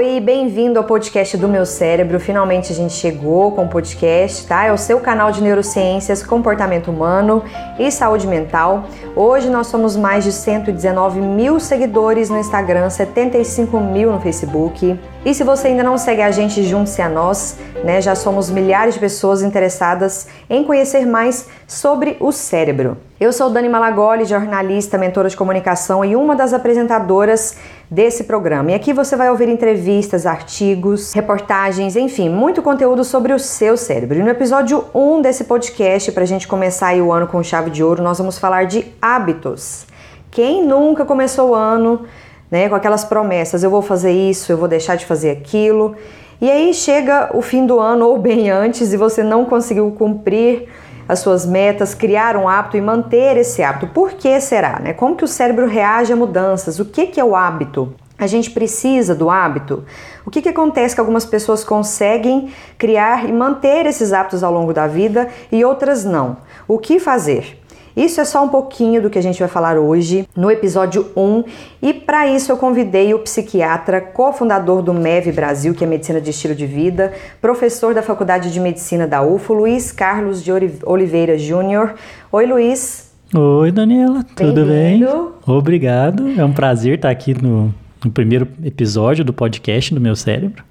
Oi, 0.00 0.20
bem-vindo 0.20 0.78
ao 0.78 0.84
podcast 0.84 1.36
do 1.36 1.48
meu 1.48 1.66
cérebro. 1.66 2.20
Finalmente 2.20 2.72
a 2.72 2.74
gente 2.76 2.92
chegou 2.92 3.50
com 3.50 3.64
o 3.64 3.68
podcast, 3.68 4.46
tá? 4.46 4.64
É 4.64 4.72
o 4.72 4.78
seu 4.78 5.00
canal 5.00 5.32
de 5.32 5.42
neurociências, 5.42 6.22
comportamento 6.22 6.88
humano 6.88 7.42
e 7.80 7.90
saúde 7.90 8.24
mental. 8.24 8.84
Hoje 9.16 9.50
nós 9.50 9.66
somos 9.66 9.96
mais 9.96 10.22
de 10.22 10.30
119 10.30 11.20
mil 11.20 11.58
seguidores 11.58 12.30
no 12.30 12.38
Instagram, 12.38 12.88
75 12.88 13.80
mil 13.80 14.12
no 14.12 14.20
Facebook. 14.20 14.96
E 15.24 15.34
se 15.34 15.42
você 15.42 15.66
ainda 15.66 15.82
não 15.82 15.98
segue 15.98 16.22
a 16.22 16.30
gente, 16.30 16.62
junte-se 16.62 17.02
a 17.02 17.08
nós, 17.08 17.58
né? 17.84 18.00
Já 18.00 18.14
somos 18.14 18.50
milhares 18.50 18.94
de 18.94 19.00
pessoas 19.00 19.42
interessadas 19.42 20.28
em 20.48 20.64
conhecer 20.64 21.06
mais 21.06 21.46
sobre 21.66 22.16
o 22.20 22.32
cérebro. 22.32 22.96
Eu 23.20 23.32
sou 23.32 23.50
Dani 23.50 23.68
Malagoli, 23.68 24.24
jornalista, 24.24 24.96
mentora 24.96 25.28
de 25.28 25.36
comunicação 25.36 26.04
e 26.04 26.14
uma 26.14 26.36
das 26.36 26.52
apresentadoras 26.52 27.56
desse 27.90 28.24
programa. 28.24 28.70
E 28.70 28.74
aqui 28.74 28.92
você 28.92 29.16
vai 29.16 29.30
ouvir 29.30 29.48
entrevistas, 29.48 30.26
artigos, 30.26 31.12
reportagens, 31.12 31.96
enfim, 31.96 32.28
muito 32.28 32.62
conteúdo 32.62 33.04
sobre 33.04 33.32
o 33.32 33.38
seu 33.38 33.76
cérebro. 33.76 34.18
E 34.18 34.22
no 34.22 34.28
episódio 34.28 34.84
1 34.94 35.22
desse 35.22 35.44
podcast, 35.44 36.12
para 36.12 36.22
a 36.22 36.26
gente 36.26 36.46
começar 36.46 36.94
o 36.96 37.12
ano 37.12 37.26
com 37.26 37.42
chave 37.42 37.70
de 37.70 37.82
ouro, 37.82 38.02
nós 38.02 38.18
vamos 38.18 38.38
falar 38.38 38.66
de 38.66 38.86
hábitos. 39.00 39.86
Quem 40.30 40.64
nunca 40.64 41.04
começou 41.04 41.50
o 41.50 41.54
ano 41.54 42.04
né, 42.50 42.68
com 42.68 42.74
aquelas 42.74 43.04
promessas, 43.04 43.62
eu 43.62 43.70
vou 43.70 43.82
fazer 43.82 44.12
isso, 44.12 44.50
eu 44.52 44.56
vou 44.56 44.68
deixar 44.68 44.96
de 44.96 45.04
fazer 45.04 45.30
aquilo, 45.30 45.96
e 46.40 46.50
aí 46.50 46.72
chega 46.72 47.30
o 47.34 47.42
fim 47.42 47.66
do 47.66 47.80
ano 47.80 48.06
ou 48.06 48.16
bem 48.16 48.48
antes 48.48 48.92
e 48.92 48.96
você 48.96 49.22
não 49.22 49.44
conseguiu 49.44 49.90
cumprir 49.90 50.68
as 51.08 51.20
suas 51.20 51.46
metas, 51.46 51.94
criar 51.94 52.36
um 52.36 52.48
hábito 52.48 52.76
e 52.76 52.80
manter 52.80 53.36
esse 53.36 53.62
hábito. 53.62 53.88
Por 53.88 54.12
que 54.12 54.40
será? 54.40 54.78
Né? 54.78 54.92
Como 54.92 55.16
que 55.16 55.24
o 55.24 55.28
cérebro 55.28 55.66
reage 55.66 56.12
a 56.12 56.16
mudanças? 56.16 56.78
O 56.78 56.84
que, 56.84 57.06
que 57.06 57.18
é 57.18 57.24
o 57.24 57.34
hábito? 57.34 57.92
A 58.18 58.26
gente 58.26 58.50
precisa 58.50 59.14
do 59.14 59.30
hábito? 59.30 59.84
O 60.26 60.30
que, 60.30 60.42
que 60.42 60.48
acontece 60.48 60.94
que 60.94 61.00
algumas 61.00 61.24
pessoas 61.24 61.64
conseguem 61.64 62.52
criar 62.76 63.28
e 63.28 63.32
manter 63.32 63.86
esses 63.86 64.12
hábitos 64.12 64.44
ao 64.44 64.52
longo 64.52 64.72
da 64.72 64.86
vida 64.86 65.28
e 65.50 65.64
outras 65.64 66.04
não? 66.04 66.36
O 66.66 66.78
que 66.78 67.00
fazer? 67.00 67.57
Isso 67.98 68.20
é 68.20 68.24
só 68.24 68.44
um 68.44 68.48
pouquinho 68.48 69.02
do 69.02 69.10
que 69.10 69.18
a 69.18 69.22
gente 69.22 69.40
vai 69.40 69.48
falar 69.48 69.76
hoje 69.76 70.28
no 70.36 70.48
episódio 70.48 71.06
1 71.16 71.42
e 71.82 71.92
para 71.92 72.28
isso 72.28 72.52
eu 72.52 72.56
convidei 72.56 73.12
o 73.12 73.18
psiquiatra, 73.18 74.00
cofundador 74.00 74.82
do 74.82 74.94
MEV 74.94 75.32
Brasil, 75.32 75.74
que 75.74 75.82
é 75.82 75.86
Medicina 75.86 76.20
de 76.20 76.30
Estilo 76.30 76.54
de 76.54 76.64
Vida, 76.64 77.12
professor 77.40 77.92
da 77.92 78.00
Faculdade 78.00 78.52
de 78.52 78.60
Medicina 78.60 79.04
da 79.04 79.20
UFO, 79.20 79.52
Luiz 79.52 79.90
Carlos 79.90 80.44
de 80.44 80.52
Oliveira 80.86 81.36
Júnior. 81.36 81.96
Oi, 82.30 82.46
Luiz. 82.46 83.10
Oi, 83.34 83.72
Daniela, 83.72 84.24
tudo 84.36 84.64
bem? 84.64 85.04
Obrigado, 85.44 86.38
é 86.38 86.44
um 86.44 86.52
prazer 86.52 86.94
estar 86.94 87.10
aqui 87.10 87.34
no 87.34 87.74
no 88.04 88.10
primeiro 88.10 88.48
episódio 88.64 89.24
do 89.24 89.32
podcast 89.32 89.92
do 89.92 90.00
meu 90.00 90.14
cérebro. 90.14 90.62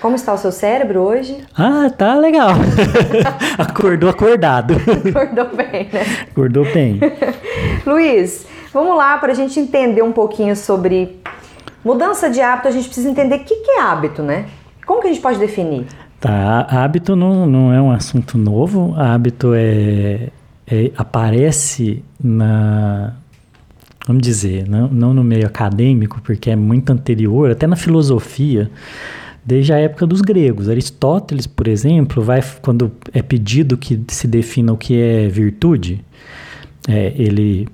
Como 0.00 0.14
está 0.14 0.32
o 0.32 0.38
seu 0.38 0.52
cérebro 0.52 1.00
hoje? 1.00 1.36
Ah, 1.56 1.90
tá 1.90 2.14
legal. 2.14 2.50
Acordou 3.58 4.08
acordado. 4.08 4.74
Acordou 4.74 5.56
bem, 5.56 5.88
né? 5.92 6.04
Acordou 6.30 6.64
bem. 6.72 7.00
Luiz, 7.84 8.46
vamos 8.72 8.96
lá 8.96 9.18
para 9.18 9.32
a 9.32 9.34
gente 9.34 9.58
entender 9.58 10.02
um 10.02 10.12
pouquinho 10.12 10.54
sobre 10.54 11.20
mudança 11.84 12.30
de 12.30 12.40
hábito. 12.40 12.68
A 12.68 12.72
gente 12.72 12.86
precisa 12.86 13.08
entender 13.08 13.36
o 13.36 13.44
que 13.44 13.54
é 13.70 13.80
hábito, 13.80 14.22
né? 14.22 14.46
Como 14.86 15.00
que 15.00 15.08
a 15.08 15.12
gente 15.12 15.22
pode 15.22 15.38
definir? 15.38 15.86
Tá, 16.20 16.66
hábito 16.70 17.14
não, 17.16 17.46
não 17.46 17.72
é 17.72 17.80
um 17.80 17.90
assunto 17.90 18.38
novo. 18.38 18.94
Hábito 18.96 19.52
é, 19.54 20.28
é 20.66 20.92
aparece 20.96 22.04
na 22.22 23.14
vamos 24.06 24.22
dizer, 24.22 24.68
não, 24.68 24.88
não 24.88 25.12
no 25.12 25.24
meio 25.24 25.46
acadêmico, 25.46 26.20
porque 26.22 26.50
é 26.50 26.56
muito 26.56 26.90
anterior, 26.90 27.50
até 27.50 27.66
na 27.66 27.74
filosofia, 27.74 28.70
desde 29.44 29.72
a 29.72 29.78
época 29.78 30.06
dos 30.06 30.20
gregos. 30.20 30.68
Aristóteles, 30.68 31.46
por 31.46 31.66
exemplo, 31.66 32.22
vai 32.22 32.40
quando 32.62 32.92
é 33.12 33.20
pedido 33.20 33.76
que 33.76 34.00
se 34.08 34.28
defina 34.28 34.72
o 34.72 34.76
que 34.76 34.98
é 34.98 35.28
virtude, 35.28 36.04
é, 36.88 37.12
ele, 37.16 37.68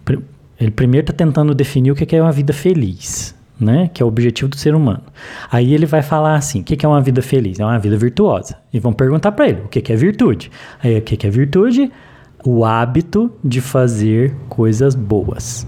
ele 0.58 0.70
primeiro 0.70 1.04
está 1.04 1.12
tentando 1.12 1.54
definir 1.54 1.90
o 1.90 1.94
que 1.94 2.16
é 2.16 2.22
uma 2.22 2.32
vida 2.32 2.52
feliz. 2.52 3.34
Né? 3.60 3.88
Que 3.94 4.02
é 4.02 4.04
o 4.04 4.08
objetivo 4.08 4.48
do 4.48 4.56
ser 4.56 4.74
humano. 4.74 5.04
Aí 5.48 5.72
ele 5.72 5.86
vai 5.86 6.02
falar 6.02 6.34
assim: 6.34 6.62
o 6.62 6.64
que 6.64 6.84
é 6.84 6.88
uma 6.88 7.00
vida 7.00 7.22
feliz? 7.22 7.60
É 7.60 7.64
uma 7.64 7.78
vida 7.78 7.96
virtuosa. 7.96 8.56
E 8.72 8.80
vão 8.80 8.92
perguntar 8.92 9.30
para 9.30 9.48
ele: 9.48 9.60
o 9.60 9.68
que 9.68 9.92
é 9.92 9.94
virtude? 9.94 10.50
Aí, 10.82 10.98
o 10.98 11.02
que 11.02 11.24
é 11.24 11.30
virtude? 11.30 11.92
O 12.44 12.64
hábito 12.64 13.30
de 13.44 13.60
fazer 13.60 14.34
coisas 14.48 14.96
boas. 14.96 15.64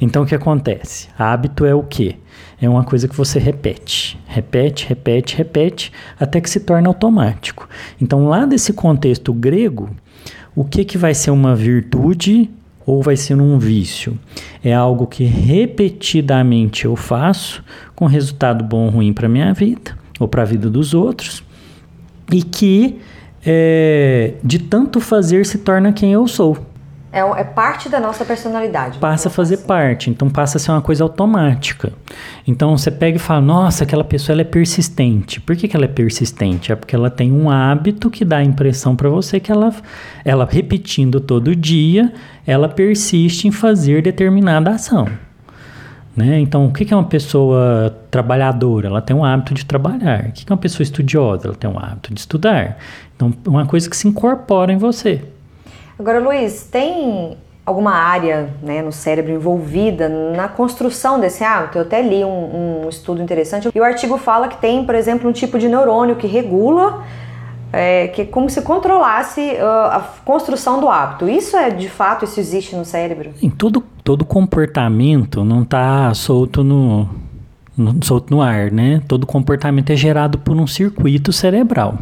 Então 0.00 0.22
o 0.22 0.26
que 0.26 0.34
acontece? 0.34 1.08
Hábito 1.18 1.64
é 1.64 1.74
o 1.74 1.82
quê? 1.82 2.16
É 2.60 2.68
uma 2.68 2.84
coisa 2.84 3.06
que 3.06 3.16
você 3.16 3.38
repete, 3.38 4.18
repete, 4.26 4.86
repete, 4.88 5.36
repete, 5.36 5.92
até 6.18 6.40
que 6.40 6.50
se 6.50 6.60
torna 6.60 6.88
automático. 6.88 7.68
Então, 8.00 8.26
lá 8.26 8.44
desse 8.44 8.72
contexto 8.72 9.32
grego, 9.32 9.90
o 10.56 10.64
que, 10.64 10.84
que 10.84 10.98
vai 10.98 11.14
ser 11.14 11.30
uma 11.30 11.54
virtude 11.54 12.50
ou 12.84 13.00
vai 13.00 13.16
ser 13.16 13.40
um 13.40 13.58
vício? 13.58 14.18
É 14.62 14.74
algo 14.74 15.06
que 15.06 15.22
repetidamente 15.22 16.84
eu 16.84 16.96
faço, 16.96 17.62
com 17.94 18.06
resultado 18.06 18.64
bom 18.64 18.86
ou 18.86 18.90
ruim 18.90 19.12
para 19.12 19.28
minha 19.28 19.52
vida, 19.54 19.96
ou 20.18 20.26
para 20.26 20.42
a 20.42 20.44
vida 20.44 20.68
dos 20.68 20.94
outros, 20.94 21.44
e 22.32 22.42
que 22.42 22.98
é, 23.46 24.34
de 24.42 24.58
tanto 24.58 25.00
fazer 25.00 25.46
se 25.46 25.58
torna 25.58 25.92
quem 25.92 26.12
eu 26.12 26.26
sou. 26.26 26.58
É, 27.10 27.20
é, 27.20 27.44
parte 27.44 27.88
da 27.88 27.98
nossa 27.98 28.24
personalidade. 28.24 28.98
Passa 28.98 29.28
a 29.28 29.30
fazer 29.30 29.54
assim. 29.54 29.66
parte, 29.66 30.10
então 30.10 30.28
passa 30.28 30.58
a 30.58 30.60
ser 30.60 30.70
uma 30.72 30.82
coisa 30.82 31.02
automática. 31.02 31.90
Então 32.46 32.76
você 32.76 32.90
pega 32.90 33.16
e 33.16 33.20
fala, 33.20 33.40
nossa, 33.40 33.84
aquela 33.84 34.04
pessoa 34.04 34.34
ela 34.34 34.42
é 34.42 34.44
persistente. 34.44 35.40
Por 35.40 35.56
que, 35.56 35.66
que 35.66 35.74
ela 35.74 35.86
é 35.86 35.88
persistente? 35.88 36.70
É 36.70 36.76
porque 36.76 36.94
ela 36.94 37.08
tem 37.08 37.32
um 37.32 37.50
hábito 37.50 38.10
que 38.10 38.24
dá 38.24 38.38
a 38.38 38.44
impressão 38.44 38.94
para 38.94 39.08
você 39.08 39.40
que 39.40 39.50
ela, 39.50 39.74
ela 40.22 40.46
repetindo 40.50 41.18
todo 41.18 41.56
dia, 41.56 42.12
ela 42.46 42.68
persiste 42.68 43.48
em 43.48 43.52
fazer 43.52 44.02
determinada 44.02 44.70
ação. 44.70 45.08
Né? 46.14 46.40
Então, 46.40 46.66
o 46.66 46.72
que 46.72 46.92
é 46.92 46.96
uma 46.96 47.04
pessoa 47.04 47.96
trabalhadora? 48.10 48.88
Ela 48.88 49.00
tem 49.00 49.14
um 49.14 49.24
hábito 49.24 49.54
de 49.54 49.64
trabalhar. 49.64 50.26
O 50.26 50.32
que 50.32 50.44
é 50.46 50.52
uma 50.52 50.58
pessoa 50.58 50.82
estudiosa? 50.82 51.46
Ela 51.46 51.56
tem 51.56 51.70
um 51.70 51.78
hábito 51.78 52.12
de 52.12 52.18
estudar. 52.18 52.76
Então, 53.14 53.32
uma 53.46 53.64
coisa 53.66 53.88
que 53.88 53.96
se 53.96 54.08
incorpora 54.08 54.72
em 54.72 54.76
você. 54.76 55.22
Agora, 55.98 56.20
Luiz, 56.20 56.62
tem 56.70 57.36
alguma 57.66 57.92
área 57.92 58.50
né, 58.62 58.80
no 58.80 58.92
cérebro 58.92 59.32
envolvida 59.32 60.08
na 60.08 60.48
construção 60.48 61.18
desse 61.18 61.42
hábito? 61.42 61.78
Eu 61.78 61.82
até 61.82 62.00
li 62.00 62.24
um, 62.24 62.84
um, 62.84 62.88
estudo 62.88 63.20
interessante 63.20 63.68
e 63.74 63.80
o 63.80 63.84
artigo 63.84 64.16
fala 64.16 64.48
que 64.48 64.56
tem, 64.58 64.84
por 64.84 64.94
exemplo, 64.94 65.28
um 65.28 65.32
tipo 65.32 65.58
de 65.58 65.68
neurônio 65.68 66.16
que 66.16 66.26
regula, 66.26 67.04
é, 67.72 68.08
que 68.08 68.22
é 68.22 68.24
como 68.24 68.48
se 68.48 68.62
controlasse 68.62 69.40
uh, 69.40 69.64
a 69.90 70.04
construção 70.24 70.80
do 70.80 70.88
hábito. 70.88 71.28
Isso 71.28 71.56
é 71.56 71.68
de 71.68 71.88
fato, 71.88 72.24
isso 72.24 72.38
existe 72.38 72.76
no 72.76 72.84
cérebro? 72.84 73.30
Em 73.42 73.50
todo, 73.50 73.84
todo 74.02 74.24
comportamento 74.24 75.44
não 75.44 75.62
está 75.62 76.14
solto 76.14 76.62
no, 76.62 77.08
no, 77.76 78.02
solto 78.04 78.34
no 78.34 78.40
ar, 78.40 78.70
né? 78.70 79.02
Todo 79.06 79.26
comportamento 79.26 79.90
é 79.90 79.96
gerado 79.96 80.38
por 80.38 80.56
um 80.56 80.66
circuito 80.66 81.32
cerebral. 81.32 81.98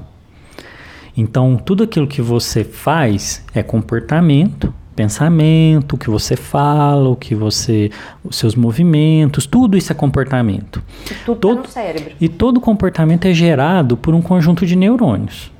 Então, 1.17 1.57
tudo 1.57 1.85
aquilo 1.85 2.07
que 2.07 2.21
você 2.21 2.63
faz 2.63 3.43
é 3.55 3.63
comportamento, 3.63 4.73
pensamento, 4.95 5.95
o 5.95 5.99
que 5.99 6.11
você 6.11 6.37
fala, 6.37 7.09
o 7.09 7.17
que 7.17 7.35
você, 7.35 7.91
os 8.25 8.37
seus 8.37 8.55
movimentos, 8.55 9.47
tudo 9.47 9.77
isso 9.77 9.93
é 9.93 9.95
comportamento. 9.95 10.83
E 11.11 11.15
tudo 11.25 11.39
todo, 11.39 11.57
tá 11.57 11.63
no 11.63 11.69
cérebro. 11.69 12.13
E 12.21 12.29
todo 12.29 12.61
comportamento 12.61 13.27
é 13.27 13.35
gerado 13.35 13.97
por 13.97 14.15
um 14.15 14.23
conjunto 14.23 14.67
de 14.67 14.75
neurônios. 14.75 15.53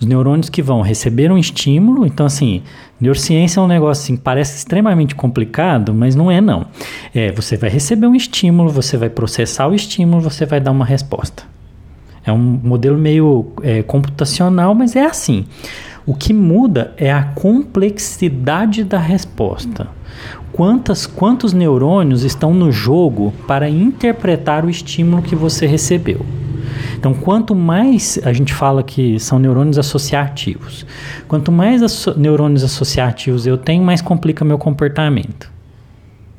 Os 0.00 0.06
neurônios 0.06 0.48
que 0.48 0.62
vão 0.62 0.80
receber 0.80 1.30
um 1.32 1.36
estímulo, 1.36 2.06
então 2.06 2.24
assim, 2.24 2.62
neurociência 3.00 3.58
é 3.58 3.62
um 3.62 3.66
negócio 3.66 4.04
assim, 4.04 4.16
parece 4.16 4.56
extremamente 4.56 5.12
complicado, 5.14 5.92
mas 5.92 6.14
não 6.14 6.30
é 6.30 6.40
não. 6.40 6.66
É, 7.12 7.32
você 7.32 7.56
vai 7.56 7.68
receber 7.68 8.06
um 8.06 8.14
estímulo, 8.14 8.70
você 8.70 8.96
vai 8.96 9.10
processar 9.10 9.66
o 9.66 9.74
estímulo, 9.74 10.22
você 10.22 10.46
vai 10.46 10.60
dar 10.60 10.70
uma 10.70 10.84
resposta. 10.84 11.42
É 12.28 12.32
um 12.32 12.60
modelo 12.62 12.98
meio 12.98 13.46
é, 13.62 13.82
computacional, 13.82 14.74
mas 14.74 14.94
é 14.94 15.04
assim. 15.04 15.46
O 16.04 16.14
que 16.14 16.32
muda 16.32 16.92
é 16.96 17.12
a 17.12 17.22
complexidade 17.22 18.84
da 18.84 18.98
resposta. 18.98 19.88
Quantas, 20.52 21.06
quantos 21.06 21.52
neurônios 21.52 22.24
estão 22.24 22.52
no 22.52 22.72
jogo 22.72 23.32
para 23.46 23.68
interpretar 23.68 24.64
o 24.64 24.70
estímulo 24.70 25.22
que 25.22 25.36
você 25.36 25.66
recebeu? 25.66 26.24
Então, 26.98 27.14
quanto 27.14 27.54
mais 27.54 28.18
a 28.24 28.32
gente 28.32 28.52
fala 28.52 28.82
que 28.82 29.18
são 29.20 29.38
neurônios 29.38 29.78
associativos, 29.78 30.84
quanto 31.28 31.52
mais 31.52 31.82
asso 31.82 32.18
neurônios 32.18 32.64
associativos 32.64 33.46
eu 33.46 33.56
tenho, 33.56 33.82
mais 33.84 34.02
complica 34.02 34.44
meu 34.44 34.58
comportamento. 34.58 35.57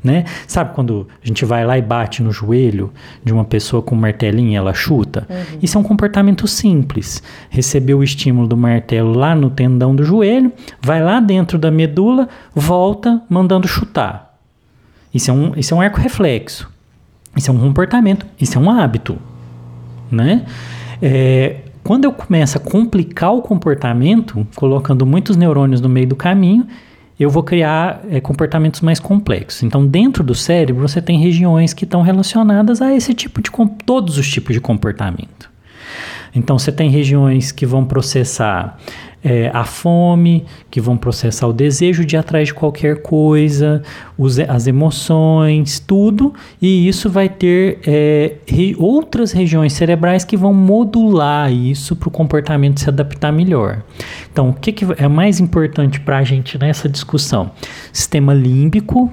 Né? 0.02 0.24
Sabe 0.48 0.74
quando 0.74 1.08
a 1.22 1.28
gente 1.28 1.44
vai 1.44 1.66
lá 1.66 1.78
e 1.78 1.82
bate 1.82 2.24
no 2.24 2.32
joelho 2.32 2.90
de 3.22 3.34
uma 3.34 3.44
pessoa 3.44 3.82
com 3.82 3.96
um 3.96 4.00
martelinho 4.00 4.52
e 4.52 4.56
ela 4.56 4.74
chuta? 4.74 5.28
Uhum. 5.30 5.60
Isso 5.62 5.78
é 5.78 5.82
um 5.82 5.84
comportamento 5.84 6.48
simples. 6.48 7.22
Recebeu 7.50 8.00
o 8.00 8.04
estímulo 8.04 8.48
do 8.48 8.56
martelo 8.56 9.14
lá 9.14 9.36
no 9.36 9.50
tendão 9.50 9.94
do 9.94 10.04
joelho, 10.06 10.54
vai 10.82 11.04
lá 11.04 11.20
dentro 11.20 11.60
da 11.60 11.70
medula, 11.70 12.30
volta 12.56 13.22
mandando 13.30 13.68
chutar. 13.68 14.38
Isso 15.14 15.32
é 15.32 15.34
um, 15.34 15.52
isso 15.58 15.74
é 15.74 15.78
um 15.78 15.82
arco 15.82 16.00
reflexo. 16.00 16.70
Isso 17.36 17.52
é 17.52 17.54
um 17.54 17.60
comportamento, 17.60 18.26
isso 18.40 18.58
é 18.58 18.62
um 18.62 18.70
hábito, 18.70 19.18
né? 20.12 20.46
É, 21.02 21.58
quando 21.84 22.06
eu 22.06 22.12
começo 22.12 22.58
a 22.58 22.62
complicar 22.62 23.34
o 23.34 23.42
comportamento, 23.42 24.46
colocando 24.56 25.06
muitos 25.06 25.36
neurônios 25.36 25.82
no 25.82 25.90
meio 25.90 26.08
do 26.08 26.16
caminho, 26.16 26.68
eu 27.20 27.30
vou 27.30 27.44
criar 27.44 28.02
é, 28.10 28.22
comportamentos 28.22 28.80
mais 28.82 29.00
complexos. 29.00 29.64
Então, 29.64 29.86
dentro 29.86 30.24
do 30.24 30.34
cérebro, 30.34 30.88
você 30.88 31.02
tem 31.02 31.20
regiões 31.20 31.74
que 31.74 31.84
estão 31.84 32.02
relacionadas 32.02 32.82
a 32.82 32.96
esse 32.96 33.14
tipo 33.14 33.42
de 33.42 33.52
todos 33.86 34.18
os 34.18 34.30
tipos 34.30 34.54
de 34.54 34.62
comportamento. 34.62 35.50
Então, 36.34 36.58
você 36.58 36.72
tem 36.72 36.90
regiões 36.90 37.52
que 37.52 37.66
vão 37.66 37.84
processar 37.84 38.78
é, 39.24 39.52
a 39.54 39.64
fome, 39.64 40.46
que 40.72 40.80
vão 40.80 40.96
processar 40.96 41.48
o 41.48 41.54
desejo 41.54 42.06
de 42.06 42.16
ir 42.16 42.20
atrás 42.20 42.48
de 42.48 42.54
qualquer 42.54 43.02
coisa, 43.02 43.84
os, 44.18 44.40
as 44.40 44.68
emoções, 44.68 45.80
tudo, 45.80 46.34
e 46.62 46.88
isso 46.88 47.10
vai 47.10 47.28
ter 47.28 47.80
é, 47.86 48.36
re, 48.48 48.76
outras 48.80 49.32
regiões 49.32 49.74
cerebrais 49.74 50.24
que 50.24 50.38
vão 50.38 50.54
modular 50.54 51.52
isso 51.52 51.96
para 51.96 52.08
o 52.08 52.12
comportamento 52.12 52.80
se 52.80 52.90
adaptar 52.90 53.32
melhor. 53.32 53.84
Então, 54.32 54.50
o 54.50 54.54
que, 54.54 54.72
que 54.72 54.86
é 54.98 55.08
mais 55.08 55.40
importante 55.40 56.00
para 56.00 56.18
a 56.18 56.24
gente 56.24 56.58
nessa 56.58 56.88
discussão? 56.88 57.52
Sistema 57.92 58.34
límbico, 58.34 59.12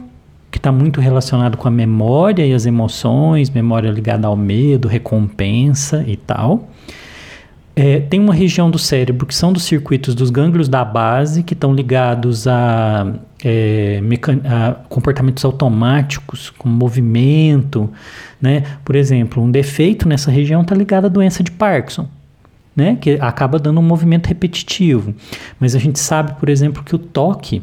que 0.50 0.58
está 0.58 0.72
muito 0.72 1.00
relacionado 1.00 1.56
com 1.56 1.68
a 1.68 1.70
memória 1.70 2.46
e 2.46 2.54
as 2.54 2.64
emoções, 2.64 3.50
memória 3.50 3.90
ligada 3.90 4.26
ao 4.26 4.36
medo, 4.36 4.88
recompensa 4.88 6.04
e 6.06 6.16
tal. 6.16 6.68
É, 7.78 8.00
tem 8.00 8.18
uma 8.18 8.32
região 8.32 8.70
do 8.70 8.78
cérebro 8.78 9.26
que 9.26 9.34
são 9.34 9.52
dos 9.52 9.64
circuitos 9.64 10.14
dos 10.14 10.30
gânglios 10.30 10.66
da 10.66 10.82
base, 10.82 11.42
que 11.42 11.52
estão 11.52 11.74
ligados 11.74 12.48
a, 12.48 13.06
é, 13.44 14.00
a, 14.46 14.72
comportamentos 14.88 15.44
automáticos, 15.44 16.48
como 16.48 16.74
movimento. 16.74 17.92
Né? 18.40 18.62
Por 18.82 18.96
exemplo, 18.96 19.42
um 19.42 19.50
defeito 19.50 20.08
nessa 20.08 20.30
região 20.30 20.62
está 20.62 20.74
ligado 20.74 21.04
à 21.04 21.08
doença 21.08 21.42
de 21.42 21.50
Parkinson. 21.50 22.08
Né? 22.74 22.96
Que 22.98 23.18
acaba 23.20 23.58
dando 23.58 23.78
um 23.78 23.82
movimento 23.82 24.26
repetitivo. 24.26 25.14
Mas 25.60 25.74
a 25.74 25.78
gente 25.78 25.98
sabe, 25.98 26.32
por 26.40 26.48
exemplo, 26.48 26.82
que 26.82 26.94
o 26.94 26.98
toque 26.98 27.62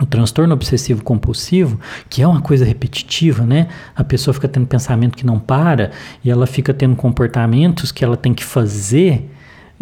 o 0.00 0.06
transtorno 0.06 0.54
obsessivo 0.54 1.04
compulsivo, 1.04 1.78
que 2.08 2.22
é 2.22 2.26
uma 2.26 2.40
coisa 2.40 2.64
repetitiva, 2.64 3.44
né? 3.44 3.68
A 3.94 4.02
pessoa 4.02 4.34
fica 4.34 4.48
tendo 4.48 4.66
pensamento 4.66 5.16
que 5.16 5.24
não 5.24 5.38
para 5.38 5.92
e 6.24 6.30
ela 6.30 6.46
fica 6.46 6.72
tendo 6.74 6.96
comportamentos 6.96 7.92
que 7.92 8.02
ela 8.02 8.16
tem 8.16 8.32
que 8.34 8.42
fazer 8.42 9.30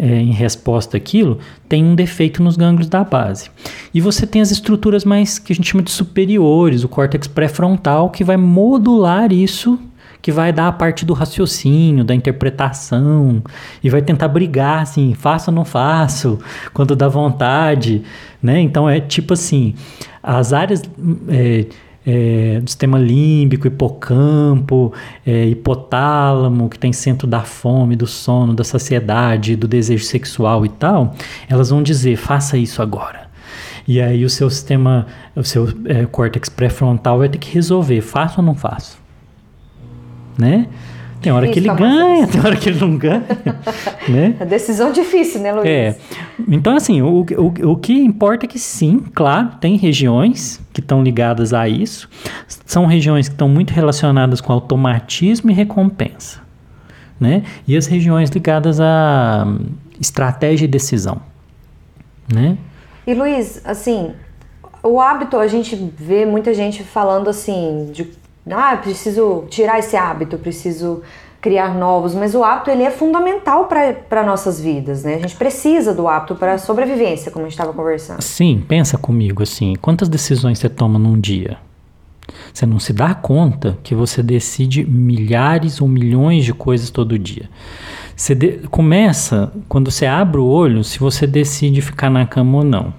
é, 0.01 0.19
em 0.19 0.31
resposta 0.31 0.97
àquilo, 0.97 1.37
tem 1.69 1.85
um 1.85 1.93
defeito 1.93 2.41
nos 2.41 2.57
gânglios 2.57 2.89
da 2.89 3.03
base. 3.03 3.51
E 3.93 4.01
você 4.01 4.25
tem 4.25 4.41
as 4.41 4.49
estruturas 4.49 5.05
mais 5.05 5.37
que 5.37 5.53
a 5.53 5.55
gente 5.55 5.69
chama 5.69 5.83
de 5.83 5.91
superiores, 5.91 6.83
o 6.83 6.89
córtex 6.89 7.27
pré-frontal, 7.27 8.09
que 8.09 8.23
vai 8.23 8.35
modular 8.35 9.31
isso, 9.31 9.79
que 10.19 10.31
vai 10.31 10.51
dar 10.51 10.69
a 10.69 10.71
parte 10.71 11.05
do 11.05 11.13
raciocínio, 11.13 12.03
da 12.03 12.15
interpretação, 12.15 13.43
e 13.83 13.91
vai 13.91 14.01
tentar 14.01 14.27
brigar 14.27 14.81
assim, 14.81 15.13
faço 15.13 15.51
ou 15.51 15.55
não 15.55 15.63
faço, 15.63 16.39
quando 16.73 16.95
dá 16.95 17.07
vontade, 17.07 18.01
né? 18.41 18.59
Então 18.59 18.89
é 18.89 18.99
tipo 18.99 19.33
assim, 19.35 19.75
as 20.23 20.51
áreas. 20.51 20.81
É, 21.29 21.67
é, 22.05 22.59
do 22.59 22.69
sistema 22.69 22.97
límbico, 22.97 23.67
hipocampo, 23.67 24.91
é, 25.25 25.45
hipotálamo, 25.45 26.69
que 26.69 26.79
tem 26.79 26.91
centro 26.91 27.27
da 27.27 27.41
fome, 27.41 27.95
do 27.95 28.07
sono, 28.07 28.53
da 28.53 28.63
saciedade, 28.63 29.55
do 29.55 29.67
desejo 29.67 30.03
sexual 30.03 30.65
e 30.65 30.69
tal, 30.69 31.15
elas 31.47 31.69
vão 31.69 31.83
dizer: 31.83 32.15
faça 32.17 32.57
isso 32.57 32.81
agora. 32.81 33.29
E 33.87 33.99
aí 34.01 34.23
o 34.23 34.29
seu 34.29 34.49
sistema, 34.49 35.07
o 35.35 35.43
seu 35.43 35.67
é, 35.85 36.05
córtex 36.05 36.49
pré-frontal 36.49 37.19
vai 37.19 37.29
ter 37.29 37.37
que 37.37 37.53
resolver: 37.53 38.01
faço 38.01 38.39
ou 38.39 38.45
não 38.45 38.55
faço? 38.55 38.99
Né? 40.37 40.67
Tem 41.21 41.31
hora 41.31 41.47
que 41.47 41.59
ele 41.59 41.69
ganha, 41.69 42.27
tem 42.27 42.41
hora 42.41 42.55
que 42.55 42.69
ele 42.69 42.79
não 42.79 42.97
ganha. 42.97 43.23
né? 44.09 44.35
A 44.39 44.45
decisão 44.45 44.91
difícil, 44.91 45.39
né, 45.39 45.53
Luiz? 45.53 45.65
É. 45.65 45.95
Então, 46.49 46.75
assim, 46.75 47.01
o, 47.01 47.25
o, 47.37 47.71
o 47.71 47.77
que 47.77 47.93
importa 47.93 48.45
é 48.45 48.47
que 48.47 48.57
sim, 48.57 49.03
claro, 49.13 49.51
tem 49.59 49.77
regiões 49.77 50.59
que 50.73 50.79
estão 50.79 51.03
ligadas 51.03 51.53
a 51.53 51.69
isso. 51.69 52.09
São 52.65 52.87
regiões 52.87 53.27
que 53.27 53.35
estão 53.35 53.47
muito 53.47 53.71
relacionadas 53.71 54.41
com 54.41 54.51
automatismo 54.51 55.51
e 55.51 55.53
recompensa. 55.53 56.41
Né? 57.19 57.43
E 57.67 57.77
as 57.77 57.85
regiões 57.85 58.31
ligadas 58.31 58.79
a 58.81 59.45
estratégia 59.99 60.65
e 60.65 60.67
decisão. 60.67 61.21
Né? 62.33 62.57
E 63.05 63.13
Luiz, 63.13 63.61
assim, 63.63 64.13
o 64.81 64.99
hábito, 64.99 65.37
a 65.37 65.47
gente 65.47 65.75
vê 65.75 66.25
muita 66.25 66.53
gente 66.53 66.83
falando 66.83 67.29
assim, 67.29 67.91
de 67.93 68.09
ah, 68.49 68.77
preciso 68.77 69.45
tirar 69.49 69.79
esse 69.79 69.95
hábito, 69.95 70.37
preciso 70.37 71.01
criar 71.41 71.73
novos, 71.73 72.13
mas 72.13 72.35
o 72.35 72.43
hábito 72.43 72.69
ele 72.69 72.83
é 72.83 72.91
fundamental 72.91 73.67
para 73.67 74.23
nossas 74.23 74.61
vidas, 74.61 75.03
né? 75.03 75.15
A 75.15 75.19
gente 75.19 75.35
precisa 75.35 75.93
do 75.93 76.07
hábito 76.07 76.35
para 76.35 76.57
sobrevivência, 76.59 77.31
como 77.31 77.45
a 77.45 77.49
gente 77.49 77.57
estava 77.57 77.73
conversando. 77.73 78.21
Sim, 78.21 78.63
pensa 78.67 78.97
comigo 78.97 79.41
assim, 79.41 79.73
quantas 79.81 80.07
decisões 80.07 80.59
você 80.59 80.69
toma 80.69 80.99
num 80.99 81.19
dia? 81.19 81.57
Você 82.53 82.65
não 82.65 82.79
se 82.79 82.93
dá 82.93 83.13
conta 83.15 83.77
que 83.81 83.95
você 83.95 84.21
decide 84.21 84.85
milhares 84.85 85.81
ou 85.81 85.87
milhões 85.87 86.45
de 86.45 86.53
coisas 86.53 86.89
todo 86.91 87.17
dia. 87.17 87.49
Você 88.15 88.35
de... 88.35 88.59
começa 88.69 89.51
quando 89.67 89.89
você 89.89 90.05
abre 90.05 90.39
o 90.39 90.45
olho, 90.45 90.83
se 90.83 90.99
você 90.99 91.25
decide 91.25 91.81
ficar 91.81 92.09
na 92.09 92.25
cama 92.25 92.59
ou 92.59 92.63
não. 92.63 92.93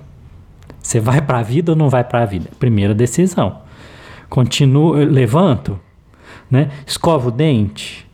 Você 0.83 0.99
vai 0.99 1.21
para 1.21 1.38
a 1.38 1.43
vida 1.43 1.73
ou 1.73 1.79
não 1.79 1.88
vai 1.88 2.03
para 2.03 2.23
a 2.23 2.27
vida? 2.27 2.50
Primeira 2.59 2.93
decisão. 2.93 3.62
Continuo, 4.32 4.94
levanto, 4.94 5.79
né? 6.50 6.70
Escovo 6.87 7.29
o 7.29 7.31
dente, 7.31 8.08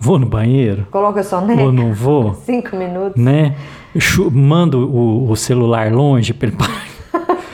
vou 0.00 0.18
no 0.18 0.24
banheiro. 0.24 0.86
Coloca 0.90 1.22
soneca. 1.22 1.62
Ou 1.62 1.70
não 1.70 1.92
vou. 1.92 2.32
Cinco 2.46 2.74
minutos. 2.74 3.22
Né? 3.22 3.54
Mando 4.32 4.88
o, 4.88 5.30
o 5.30 5.36
celular 5.36 5.92
longe 5.92 6.32
para 6.32 6.48
ele 6.48 6.56
parar. 6.56 6.86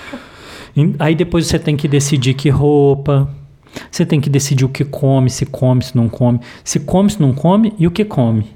Aí 1.00 1.16
depois 1.16 1.48
você 1.48 1.58
tem 1.58 1.76
que 1.76 1.88
decidir 1.88 2.34
que 2.34 2.48
roupa. 2.50 3.28
Você 3.90 4.06
tem 4.06 4.20
que 4.20 4.30
decidir 4.30 4.64
o 4.64 4.68
que 4.68 4.84
come, 4.84 5.28
se 5.28 5.44
come, 5.44 5.82
se 5.82 5.96
não 5.96 6.08
come. 6.08 6.38
Se 6.62 6.78
come, 6.78 7.10
se 7.10 7.20
não 7.20 7.34
come 7.34 7.74
e 7.80 7.84
o 7.84 7.90
que 7.90 8.04
come. 8.04 8.46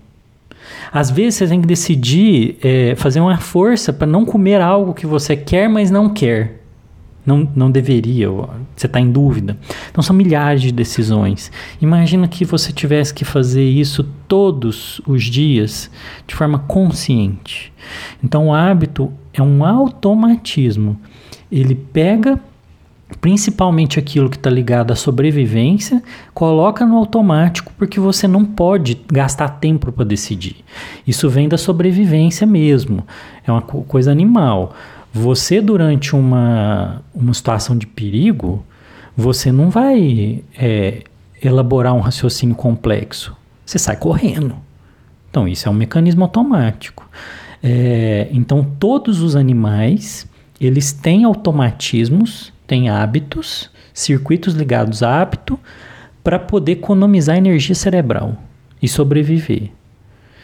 Às 0.93 1.11
vezes 1.11 1.35
você 1.35 1.49
tem 1.49 1.61
que 1.61 1.67
decidir 1.67 2.59
é, 2.63 2.95
fazer 2.95 3.19
uma 3.19 3.39
força 3.39 3.93
para 3.93 4.07
não 4.07 4.25
comer 4.25 4.61
algo 4.61 4.95
que 4.95 5.05
você 5.05 5.35
quer, 5.35 5.69
mas 5.69 5.91
não 5.91 6.09
quer 6.09 6.58
não, 7.29 7.47
não 7.55 7.71
deveria, 7.71 8.29
você 8.75 8.87
está 8.87 8.99
em 8.99 9.13
dúvida. 9.13 9.59
Então 9.91 10.03
são 10.03 10.17
milhares 10.17 10.63
de 10.63 10.73
decisões. 10.73 11.53
Imagina 11.81 12.27
que 12.27 12.43
você 12.43 12.73
tivesse 12.73 13.13
que 13.13 13.25
fazer 13.25 13.69
isso 13.69 14.03
todos 14.27 15.03
os 15.07 15.25
dias 15.25 15.91
de 16.27 16.35
forma 16.35 16.61
consciente. 16.61 17.71
Então 18.25 18.49
o 18.49 18.55
hábito 18.55 19.13
é 19.35 19.43
um 19.43 19.63
automatismo. 19.63 20.99
Ele 21.53 21.75
pega 21.75 22.41
principalmente 23.21 23.99
aquilo 23.99 24.29
que 24.29 24.37
está 24.37 24.51
ligado 24.51 24.93
à 24.93 24.97
sobrevivência, 24.97 26.03
coloca 26.35 26.85
no 26.85 26.97
automático 26.97 27.73
porque 27.79 27.99
você 27.99 28.29
não 28.29 28.45
pode 28.45 29.01
gastar 29.11 29.49
tempo 29.49 29.93
para 29.93 30.05
decidir. 30.05 30.57
Isso 31.07 31.29
vem 31.29 31.49
da 31.49 31.57
sobrevivência 31.57 32.47
mesmo, 32.47 33.07
é 33.47 33.53
uma 33.53 33.63
coisa 33.63 34.11
animal. 34.11 34.75
Você, 35.13 35.61
durante 35.61 36.15
uma, 36.15 37.03
uma 37.15 37.33
situação 37.35 37.77
de 37.77 37.87
perigo, 37.87 38.65
você 39.17 39.51
não 39.51 39.71
vai 39.71 40.45
é, 40.57 41.03
elaborar 41.43 41.95
um 41.95 42.01
raciocínio 42.01 42.55
complexo. 42.55 43.37
Você 43.65 43.79
sai 43.79 43.97
correndo. 43.97 44.55
Então, 45.31 45.49
isso 45.49 45.69
é 45.69 45.71
um 45.71 45.75
mecanismo 45.75 46.25
automático. 46.25 47.09
É, 47.63 48.29
então, 48.31 48.65
todos 48.79 49.21
os 49.21 49.35
animais, 49.35 50.27
eles 50.61 50.93
têm 50.93 51.25
automatismos, 51.25 52.53
têm 52.67 52.89
hábitos, 52.89 53.71
circuitos 53.93 54.55
ligados 54.55 55.03
a 55.03 55.21
hábito, 55.21 55.59
para 56.23 56.39
poder 56.39 56.73
economizar 56.73 57.37
energia 57.37 57.75
cerebral 57.75 58.37
e 58.83 58.89
sobreviver. 58.89 59.71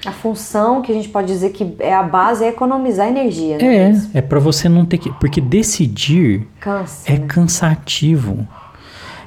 A 0.06 0.12
função 0.12 0.82
que 0.82 0.92
a 0.92 0.94
gente 0.94 1.08
pode 1.08 1.26
dizer 1.26 1.50
que 1.50 1.74
é 1.78 1.94
a 1.94 2.02
base 2.02 2.44
é 2.44 2.48
economizar 2.48 3.08
energia, 3.08 3.58
né? 3.58 3.92
É, 4.14 4.18
é 4.18 4.22
para 4.22 4.38
você 4.38 4.68
não 4.68 4.84
ter 4.84 4.98
que. 4.98 5.10
Porque 5.12 5.40
decidir 5.40 6.46
Cansa, 6.60 7.10
é 7.10 7.18
né? 7.18 7.26
cansativo. 7.26 8.46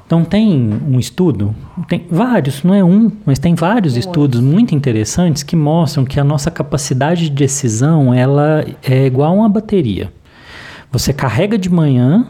Então 0.06 0.24
tem 0.24 0.80
um 0.88 0.98
estudo, 0.98 1.54
tem 1.90 2.08
vários, 2.10 2.64
não 2.64 2.74
é 2.74 2.82
um, 2.82 3.12
mas 3.26 3.40
tem 3.40 3.54
vários 3.54 3.94
muito. 3.94 4.08
estudos 4.08 4.40
muito 4.40 4.74
interessantes 4.74 5.44
que 5.44 5.54
mostram 5.54 6.06
que 6.06 6.18
a 6.18 6.24
nossa 6.24 6.50
capacidade 6.50 7.24
de 7.24 7.32
decisão 7.32 8.14
ela 8.14 8.66
é 8.82 9.06
igual 9.06 9.32
a 9.32 9.36
uma 9.36 9.50
bateria. 9.50 10.14
Você 10.94 11.12
carrega 11.12 11.58
de 11.58 11.70
manhã 11.70 12.26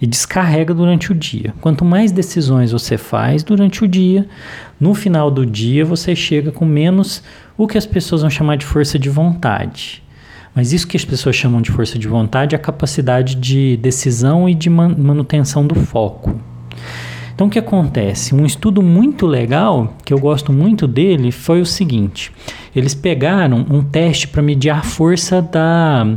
e 0.00 0.06
descarrega 0.06 0.72
durante 0.72 1.12
o 1.12 1.14
dia. 1.14 1.52
Quanto 1.60 1.84
mais 1.84 2.10
decisões 2.10 2.72
você 2.72 2.96
faz 2.96 3.42
durante 3.42 3.84
o 3.84 3.88
dia, 3.88 4.26
no 4.80 4.94
final 4.94 5.30
do 5.30 5.44
dia 5.44 5.84
você 5.84 6.16
chega 6.16 6.50
com 6.50 6.64
menos 6.64 7.22
o 7.58 7.66
que 7.66 7.76
as 7.76 7.84
pessoas 7.84 8.22
vão 8.22 8.30
chamar 8.30 8.56
de 8.56 8.64
força 8.64 8.98
de 8.98 9.10
vontade. 9.10 10.02
Mas 10.54 10.72
isso 10.72 10.86
que 10.86 10.96
as 10.96 11.04
pessoas 11.04 11.36
chamam 11.36 11.60
de 11.60 11.70
força 11.72 11.98
de 11.98 12.06
vontade 12.06 12.54
é 12.54 12.58
a 12.58 12.60
capacidade 12.60 13.34
de 13.34 13.76
decisão 13.76 14.48
e 14.48 14.54
de 14.54 14.70
manutenção 14.70 15.66
do 15.66 15.74
foco. 15.74 16.40
Então 17.34 17.48
o 17.48 17.50
que 17.50 17.58
acontece? 17.58 18.34
Um 18.34 18.46
estudo 18.46 18.82
muito 18.82 19.26
legal, 19.26 19.94
que 20.04 20.12
eu 20.12 20.18
gosto 20.18 20.52
muito 20.52 20.86
dele, 20.86 21.30
foi 21.30 21.60
o 21.60 21.66
seguinte: 21.66 22.32
eles 22.74 22.94
pegaram 22.94 23.66
um 23.68 23.82
teste 23.82 24.26
para 24.28 24.42
medir 24.42 24.70
a 24.70 24.82
força 24.82 25.42
da, 25.42 26.16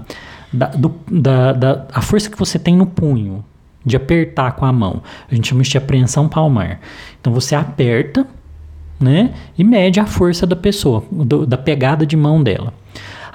da, 0.53 0.67
do, 0.67 0.95
da, 1.11 1.53
da, 1.53 1.87
a 1.93 2.01
força 2.01 2.29
que 2.29 2.37
você 2.37 2.57
tem 2.57 2.75
no 2.75 2.85
punho, 2.85 3.43
de 3.85 3.95
apertar 3.95 4.53
com 4.53 4.65
a 4.65 4.71
mão. 4.71 5.01
A 5.29 5.35
gente 5.35 5.49
chama 5.49 5.61
isso 5.61 5.71
de 5.71 5.77
apreensão 5.77 6.27
palmar. 6.27 6.79
Então 7.19 7.33
você 7.33 7.55
aperta, 7.55 8.27
né, 9.01 9.31
e 9.57 9.63
mede 9.63 9.99
a 9.99 10.05
força 10.05 10.45
da 10.45 10.55
pessoa, 10.55 11.03
do, 11.11 11.45
da 11.45 11.57
pegada 11.57 12.05
de 12.05 12.15
mão 12.15 12.41
dela. 12.41 12.73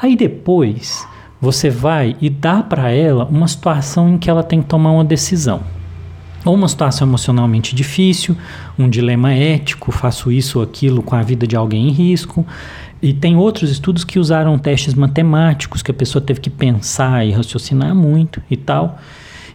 Aí 0.01 0.17
depois 0.17 1.07
você 1.41 1.71
vai 1.71 2.17
e 2.21 2.31
dá 2.31 2.63
para 2.63 2.91
ela 2.91 3.25
uma 3.25 3.49
situação 3.49 4.09
em 4.11 4.19
que 4.19 4.31
ela 4.31 4.43
tem 4.43 4.63
que 4.63 4.69
tomar 4.69 4.91
uma 4.93 5.05
decisão. 5.05 5.61
Ou 6.45 6.55
uma 6.55 6.69
situação 6.69 7.09
emocionalmente 7.09 7.75
difícil, 7.75 8.37
um 8.79 8.89
dilema 8.89 9.33
ético, 9.33 9.91
faço 9.91 10.31
isso 10.31 10.59
ou 10.59 10.65
aquilo 10.65 11.03
com 11.03 11.17
a 11.17 11.23
vida 11.23 11.47
de 11.47 11.57
alguém 11.57 11.89
em 11.89 11.93
risco. 11.93 12.47
E 13.03 13.13
tem 13.13 13.37
outros 13.37 13.71
estudos 13.71 14.05
que 14.05 14.19
usaram 14.19 14.57
testes 14.57 14.95
matemáticos, 14.95 15.83
que 15.83 15.91
a 15.91 15.95
pessoa 15.95 16.23
teve 16.23 16.41
que 16.41 16.49
pensar 16.49 17.27
e 17.27 17.33
raciocinar 17.33 17.95
muito 17.95 18.41
e 18.51 18.57
tal. 18.57 18.99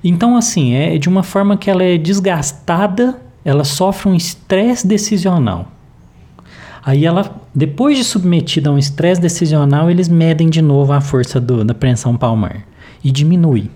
Então, 0.04 0.36
assim, 0.36 0.74
é 0.74 0.98
de 0.98 1.08
uma 1.08 1.24
forma 1.24 1.56
que 1.56 1.70
ela 1.70 1.84
é 1.84 1.98
desgastada, 1.98 3.22
ela 3.46 3.64
sofre 3.64 4.10
um 4.10 4.16
estresse 4.16 4.86
decisional. 4.86 5.72
Aí 6.84 7.06
ela, 7.06 7.42
depois 7.54 7.98
de 7.98 8.04
submetida 8.04 8.70
a 8.70 8.74
um 8.74 8.78
estresse 8.78 9.22
decisional, 9.22 9.90
eles 9.90 10.08
medem 10.08 10.50
de 10.50 10.62
novo 10.62 10.94
a 10.94 11.02
força 11.02 11.40
do, 11.40 11.64
da 11.64 11.74
pressão 11.74 12.18
palmar. 12.18 12.66
E 13.04 13.12
diminui. 13.12 13.70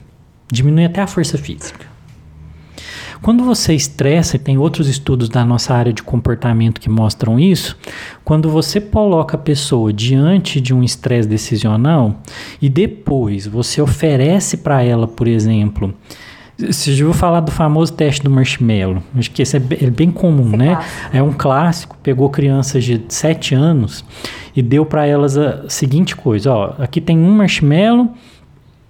Diminui 0.52 0.86
até 0.86 1.02
a 1.02 1.08
força 1.08 1.38
física. 1.38 1.96
Quando 3.22 3.44
você 3.44 3.74
estressa, 3.74 4.36
e 4.36 4.40
tem 4.40 4.58
outros 4.58 4.88
estudos 4.88 5.30
da 5.30 5.44
nossa 5.44 5.74
área 5.74 5.92
de 5.92 6.04
comportamento 6.04 6.80
que 6.80 6.90
mostram 6.90 7.40
isso, 7.40 7.76
quando 8.24 8.50
você 8.50 8.80
coloca 8.80 9.36
a 9.36 9.40
pessoa 9.40 9.92
diante 9.92 10.62
de 10.62 10.74
um 10.76 10.84
estresse 10.84 11.28
decisional 11.28 12.22
e 12.62 12.70
depois 12.70 13.48
você 13.48 13.82
oferece 13.82 14.58
para 14.58 14.84
ela, 14.84 15.08
por 15.08 15.28
exemplo, 15.28 15.92
você 16.58 16.94
já 16.94 17.06
ouviu 17.06 17.20
falar 17.20 17.42
do 17.42 17.52
famoso 17.52 17.92
teste 17.92 18.24
do 18.24 18.30
marshmallow? 18.30 19.04
Acho 19.18 19.30
que 19.30 19.42
esse 19.42 19.58
é 19.58 19.60
bem, 19.60 19.78
é 19.82 19.90
bem 19.90 20.10
comum, 20.10 20.48
esse 20.48 20.56
é 20.56 20.58
né? 20.58 20.86
É, 21.12 21.18
é 21.18 21.24
um 21.24 21.34
clássico. 21.34 21.98
Pegou 22.02 22.30
crianças 22.30 22.84
de 22.84 23.02
7 23.10 23.54
anos 23.54 24.06
e 24.56 24.62
deu 24.62 24.86
para 24.86 25.06
elas 25.06 25.38
a 25.38 25.68
seguinte 25.68 26.16
coisa: 26.16 26.54
ó, 26.54 26.74
aqui 26.80 27.02
tem 27.02 27.18
um 27.18 27.32
marshmallow. 27.32 28.10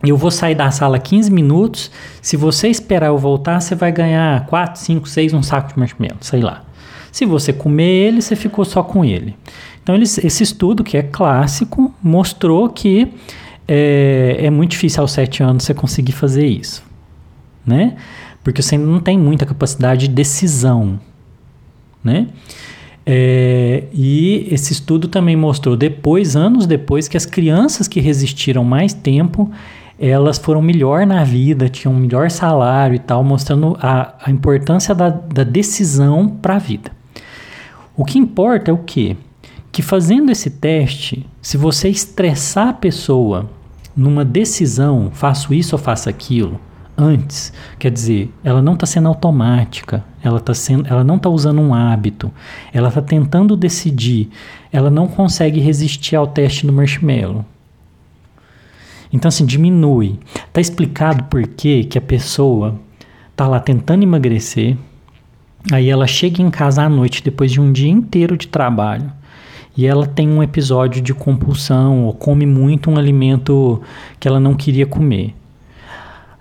Eu 0.03 0.15
vou 0.15 0.29
sair 0.29 0.53
da 0.53 0.69
sala 0.69 0.99
15 0.99 1.31
minutos. 1.31 1.89
Se 2.21 2.37
você 2.37 2.67
esperar 2.67 3.07
eu 3.07 3.17
voltar, 3.17 3.59
você 3.59 3.73
vai 3.73 3.91
ganhar 3.91 4.45
4, 4.45 4.79
5, 4.79 5.09
6, 5.09 5.33
um 5.33 5.41
saco 5.41 5.73
de 5.73 5.79
marshmallow, 5.79 6.17
sei 6.21 6.41
lá. 6.41 6.63
Se 7.11 7.25
você 7.25 7.51
comer 7.51 7.89
ele, 7.89 8.21
você 8.21 8.35
ficou 8.35 8.63
só 8.63 8.83
com 8.83 9.03
ele. 9.03 9.35
Então, 9.81 9.95
eles, 9.95 10.17
esse 10.19 10.43
estudo, 10.43 10.83
que 10.83 10.97
é 10.97 11.01
clássico, 11.01 11.91
mostrou 12.03 12.69
que 12.69 13.07
é, 13.67 14.37
é 14.41 14.49
muito 14.51 14.71
difícil 14.71 15.01
aos 15.01 15.11
7 15.13 15.41
anos 15.41 15.63
você 15.63 15.73
conseguir 15.73 16.11
fazer 16.11 16.45
isso 16.45 16.84
né? 17.65 17.95
Porque 18.43 18.61
você 18.61 18.77
não 18.77 18.99
tem 18.99 19.17
muita 19.17 19.45
capacidade 19.45 20.07
de 20.07 20.13
decisão, 20.13 20.99
né? 22.03 22.27
É, 23.05 23.83
e 23.93 24.47
esse 24.49 24.73
estudo 24.73 25.07
também 25.07 25.35
mostrou 25.35 25.77
depois, 25.77 26.35
anos 26.35 26.65
depois, 26.65 27.07
que 27.07 27.15
as 27.15 27.25
crianças 27.25 27.87
que 27.87 27.99
resistiram 27.99 28.63
mais 28.63 28.93
tempo, 28.93 29.51
elas 29.99 30.37
foram 30.37 30.61
melhor 30.61 31.05
na 31.05 31.23
vida, 31.23 31.69
tinham 31.69 31.93
um 31.93 31.99
melhor 31.99 32.31
salário 32.31 32.95
e 32.95 32.99
tal, 32.99 33.23
mostrando 33.23 33.77
a, 33.79 34.15
a 34.23 34.31
importância 34.31 34.95
da, 34.95 35.09
da 35.09 35.43
decisão 35.43 36.27
para 36.27 36.55
a 36.55 36.59
vida. 36.59 36.91
O 37.95 38.03
que 38.03 38.17
importa 38.17 38.71
é 38.71 38.73
o 38.73 38.79
quê? 38.79 39.15
Que 39.71 39.81
fazendo 39.81 40.31
esse 40.31 40.49
teste, 40.49 41.25
se 41.41 41.57
você 41.57 41.87
estressar 41.89 42.69
a 42.69 42.73
pessoa 42.73 43.49
numa 43.95 44.25
decisão, 44.25 45.11
faço 45.13 45.53
isso 45.53 45.75
ou 45.75 45.81
faço 45.81 46.09
aquilo, 46.09 46.59
antes. 46.97 47.51
Quer 47.77 47.91
dizer, 47.91 48.33
ela 48.43 48.61
não 48.61 48.73
está 48.73 48.85
sendo 48.85 49.07
automática, 49.07 50.03
ela, 50.23 50.39
tá 50.39 50.53
sendo, 50.53 50.87
ela 50.87 51.03
não 51.03 51.17
está 51.17 51.29
usando 51.29 51.61
um 51.61 51.73
hábito, 51.73 52.31
ela 52.73 52.89
está 52.89 53.01
tentando 53.01 53.55
decidir, 53.55 54.29
ela 54.71 54.89
não 54.89 55.07
consegue 55.07 55.59
resistir 55.59 56.15
ao 56.15 56.27
teste 56.27 56.65
do 56.65 56.73
marshmallow. 56.73 57.45
Então, 59.11 59.29
assim, 59.29 59.45
diminui. 59.45 60.19
Está 60.35 60.59
explicado 60.59 61.23
por 61.25 61.47
que, 61.47 61.85
que 61.85 61.97
a 61.97 62.01
pessoa 62.01 62.79
está 63.31 63.47
lá 63.47 63.59
tentando 63.59 64.03
emagrecer, 64.03 64.77
aí 65.71 65.89
ela 65.89 66.07
chega 66.07 66.41
em 66.41 66.49
casa 66.49 66.83
à 66.83 66.89
noite 66.89 67.23
depois 67.23 67.51
de 67.51 67.61
um 67.61 67.71
dia 67.71 67.89
inteiro 67.89 68.37
de 68.37 68.47
trabalho 68.47 69.11
e 69.77 69.85
ela 69.85 70.07
tem 70.07 70.27
um 70.29 70.41
episódio 70.41 71.01
de 71.01 71.13
compulsão 71.13 72.05
ou 72.05 72.13
come 72.13 72.45
muito 72.45 72.89
um 72.89 72.97
alimento 72.97 73.81
que 74.19 74.27
ela 74.27 74.39
não 74.39 74.53
queria 74.53 74.85
comer. 74.85 75.33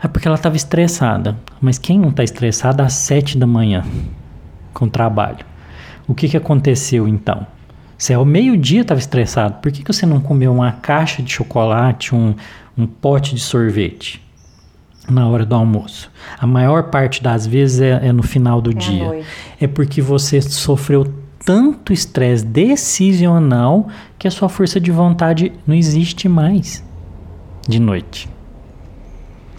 É 0.04 0.08
porque 0.08 0.28
ela 0.28 0.34
estava 0.34 0.54
estressada. 0.54 1.34
Mas 1.58 1.78
quem 1.78 1.98
não 1.98 2.10
está 2.10 2.22
estressado 2.22 2.82
às 2.82 2.92
sete 2.92 3.38
da 3.38 3.46
manhã 3.46 3.82
com 4.74 4.84
o 4.84 4.90
trabalho? 4.90 5.46
O 6.06 6.14
que, 6.14 6.28
que 6.28 6.36
aconteceu 6.36 7.08
então? 7.08 7.46
Você 7.96 8.12
ao 8.12 8.24
meio-dia 8.24 8.82
estava 8.82 9.00
estressado. 9.00 9.62
Por 9.62 9.72
que, 9.72 9.82
que 9.82 9.90
você 9.90 10.04
não 10.04 10.20
comeu 10.20 10.52
uma 10.52 10.72
caixa 10.72 11.22
de 11.22 11.32
chocolate, 11.32 12.14
um, 12.14 12.34
um 12.76 12.86
pote 12.86 13.34
de 13.34 13.40
sorvete 13.40 14.22
na 15.08 15.26
hora 15.26 15.46
do 15.46 15.54
almoço? 15.54 16.10
A 16.38 16.46
maior 16.46 16.90
parte 16.90 17.22
das 17.22 17.46
vezes 17.46 17.80
é, 17.80 18.08
é 18.08 18.12
no 18.12 18.22
final 18.22 18.60
do 18.60 18.72
é 18.72 18.74
dia. 18.74 19.24
É 19.58 19.66
porque 19.66 20.02
você 20.02 20.42
sofreu 20.42 21.10
tanto 21.46 21.94
estresse 21.94 22.44
decisional 22.44 23.88
que 24.18 24.28
a 24.28 24.30
sua 24.30 24.50
força 24.50 24.78
de 24.78 24.90
vontade 24.90 25.50
não 25.66 25.74
existe 25.74 26.28
mais 26.28 26.84
de 27.66 27.80
noite. 27.80 28.33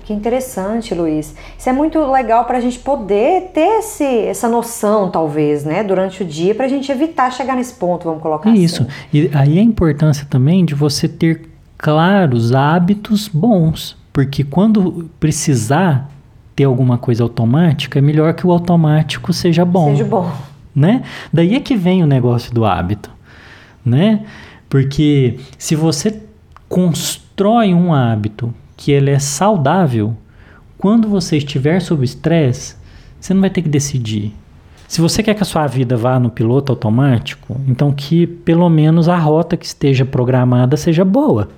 Que 0.06 0.14
interessante, 0.14 0.94
Luiz. 0.94 1.36
Isso 1.58 1.68
é 1.68 1.74
muito 1.74 2.00
legal 2.12 2.46
para 2.46 2.60
a 2.60 2.62
gente 2.62 2.78
poder 2.78 3.50
ter 3.52 3.80
esse, 3.80 4.04
essa 4.04 4.48
noção, 4.48 5.10
talvez, 5.10 5.66
né, 5.66 5.84
durante 5.84 6.22
o 6.22 6.26
dia, 6.26 6.54
para 6.54 6.66
a 6.66 6.68
gente 6.68 6.92
evitar 6.92 7.32
chegar 7.32 7.56
nesse 7.56 7.74
ponto, 7.74 8.06
vamos 8.06 8.22
colocar 8.22 8.52
Isso. 8.52 8.84
assim. 8.84 8.92
Isso. 9.12 9.32
E 9.34 9.36
aí 9.36 9.58
a 9.58 9.62
importância 9.64 10.28
também 10.30 10.64
de 10.64 10.76
você 10.76 11.08
ter 11.08 11.50
claros 11.76 12.54
hábitos 12.54 13.28
bons, 13.28 13.98
porque 14.14 14.44
quando 14.44 15.10
precisar 15.20 16.08
ter 16.56 16.66
alguma 16.66 17.00
coisa 17.00 17.24
automática, 17.24 17.98
é 17.98 18.02
melhor 18.02 18.32
que 18.36 18.46
o 18.46 18.52
automático 18.52 19.34
seja 19.34 19.66
bom. 19.66 19.90
Seja 19.90 20.06
bom. 20.06 20.32
Né? 20.74 21.02
Daí 21.34 21.56
é 21.56 21.60
que 21.60 21.76
vem 21.76 22.04
o 22.04 22.08
negócio 22.08 22.54
do 22.54 22.64
hábito, 22.64 23.10
né? 23.84 24.24
Porque 24.70 25.40
se 25.58 25.74
você 25.76 26.22
constrói 26.70 27.74
um 27.74 27.94
hábito 27.94 28.54
que 28.76 28.92
ele 28.92 29.12
é 29.12 29.20
saudável, 29.20 30.16
quando 30.78 31.08
você 31.08 31.38
estiver 31.38 31.80
sob 31.82 32.04
estresse, 32.04 32.76
você 33.20 33.34
não 33.34 33.42
vai 33.42 33.50
ter 33.50 33.62
que 33.62 33.70
decidir. 33.70 34.34
Se 34.88 35.02
você 35.02 35.24
quer 35.24 35.34
que 35.34 35.42
a 35.42 35.46
sua 35.46 35.66
vida 35.66 35.98
vá 35.98 36.20
no 36.20 36.30
piloto 36.30 36.72
automático, 36.72 37.60
então 37.68 37.92
que 37.92 38.28
pelo 38.28 38.70
menos 38.70 39.10
a 39.10 39.18
rota 39.18 39.58
que 39.58 39.66
esteja 39.66 40.06
programada 40.06 40.78
seja 40.78 41.04
boa. 41.04 41.50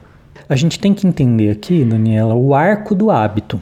A 0.47 0.55
gente 0.55 0.79
tem 0.79 0.93
que 0.93 1.05
entender 1.05 1.51
aqui, 1.51 1.83
Daniela, 1.83 2.33
o 2.33 2.55
arco 2.55 2.95
do 2.95 3.11
hábito. 3.11 3.59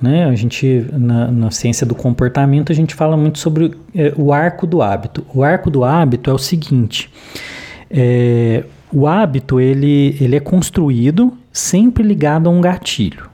Né? 0.00 0.26
A 0.26 0.34
gente, 0.34 0.84
na, 0.92 1.30
na 1.30 1.50
ciência 1.50 1.86
do 1.86 1.94
comportamento, 1.94 2.70
a 2.70 2.74
gente 2.74 2.94
fala 2.94 3.16
muito 3.16 3.38
sobre 3.38 3.74
é, 3.94 4.12
o 4.16 4.32
arco 4.32 4.66
do 4.66 4.82
hábito. 4.82 5.24
O 5.34 5.42
arco 5.42 5.70
do 5.70 5.84
hábito 5.84 6.30
é 6.30 6.32
o 6.32 6.38
seguinte: 6.38 7.10
é, 7.90 8.62
o 8.92 9.06
hábito 9.06 9.58
ele, 9.58 10.16
ele 10.20 10.36
é 10.36 10.40
construído 10.40 11.32
sempre 11.52 12.02
ligado 12.02 12.48
a 12.48 12.50
um 12.50 12.60
gatilho, 12.60 13.28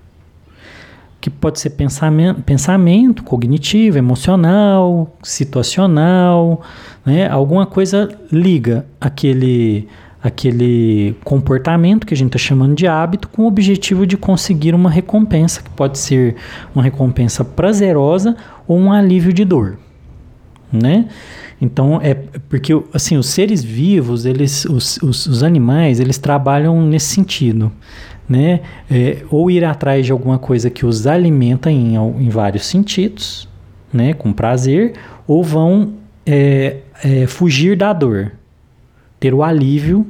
que 1.20 1.30
pode 1.30 1.58
ser 1.58 1.70
pensamento, 1.70 2.42
pensamento 2.42 3.22
cognitivo, 3.22 3.96
emocional, 3.96 5.16
situacional, 5.22 6.62
né? 7.04 7.28
alguma 7.28 7.64
coisa 7.66 8.08
liga 8.30 8.84
aquele, 9.00 9.88
aquele 10.22 11.16
comportamento 11.24 12.06
que 12.06 12.14
a 12.14 12.16
gente 12.16 12.36
está 12.36 12.38
chamando 12.38 12.74
de 12.74 12.86
hábito 12.86 13.28
com 13.28 13.42
o 13.42 13.46
objetivo 13.46 14.06
de 14.06 14.16
conseguir 14.16 14.74
uma 14.74 14.90
recompensa, 14.90 15.62
que 15.62 15.70
pode 15.70 15.98
ser 15.98 16.36
uma 16.74 16.82
recompensa 16.82 17.44
prazerosa 17.44 18.36
ou 18.68 18.78
um 18.78 18.92
alívio 18.92 19.32
de 19.32 19.44
dor. 19.44 19.78
Né? 20.72 21.06
Então 21.60 22.00
é 22.02 22.14
porque 22.48 22.72
assim 22.92 23.16
os 23.16 23.28
seres 23.28 23.62
vivos, 23.62 24.26
eles, 24.26 24.64
os, 24.64 24.96
os, 25.02 25.26
os 25.26 25.42
animais, 25.42 26.00
eles 26.00 26.18
trabalham 26.18 26.82
nesse 26.82 27.06
sentido 27.14 27.70
né? 28.28 28.60
É, 28.90 29.22
ou 29.30 29.50
ir 29.50 29.64
atrás 29.64 30.06
de 30.06 30.12
alguma 30.12 30.38
coisa 30.38 30.70
que 30.70 30.86
os 30.86 31.06
alimenta 31.06 31.70
em, 31.70 31.96
em 31.96 32.28
vários 32.28 32.66
sentidos, 32.66 33.48
né? 33.92 34.14
Com 34.14 34.32
prazer, 34.32 34.94
ou 35.26 35.42
vão 35.42 35.94
é, 36.24 36.78
é, 37.02 37.26
fugir 37.26 37.76
da 37.76 37.92
dor, 37.92 38.32
ter 39.20 39.34
o 39.34 39.42
alívio 39.42 40.06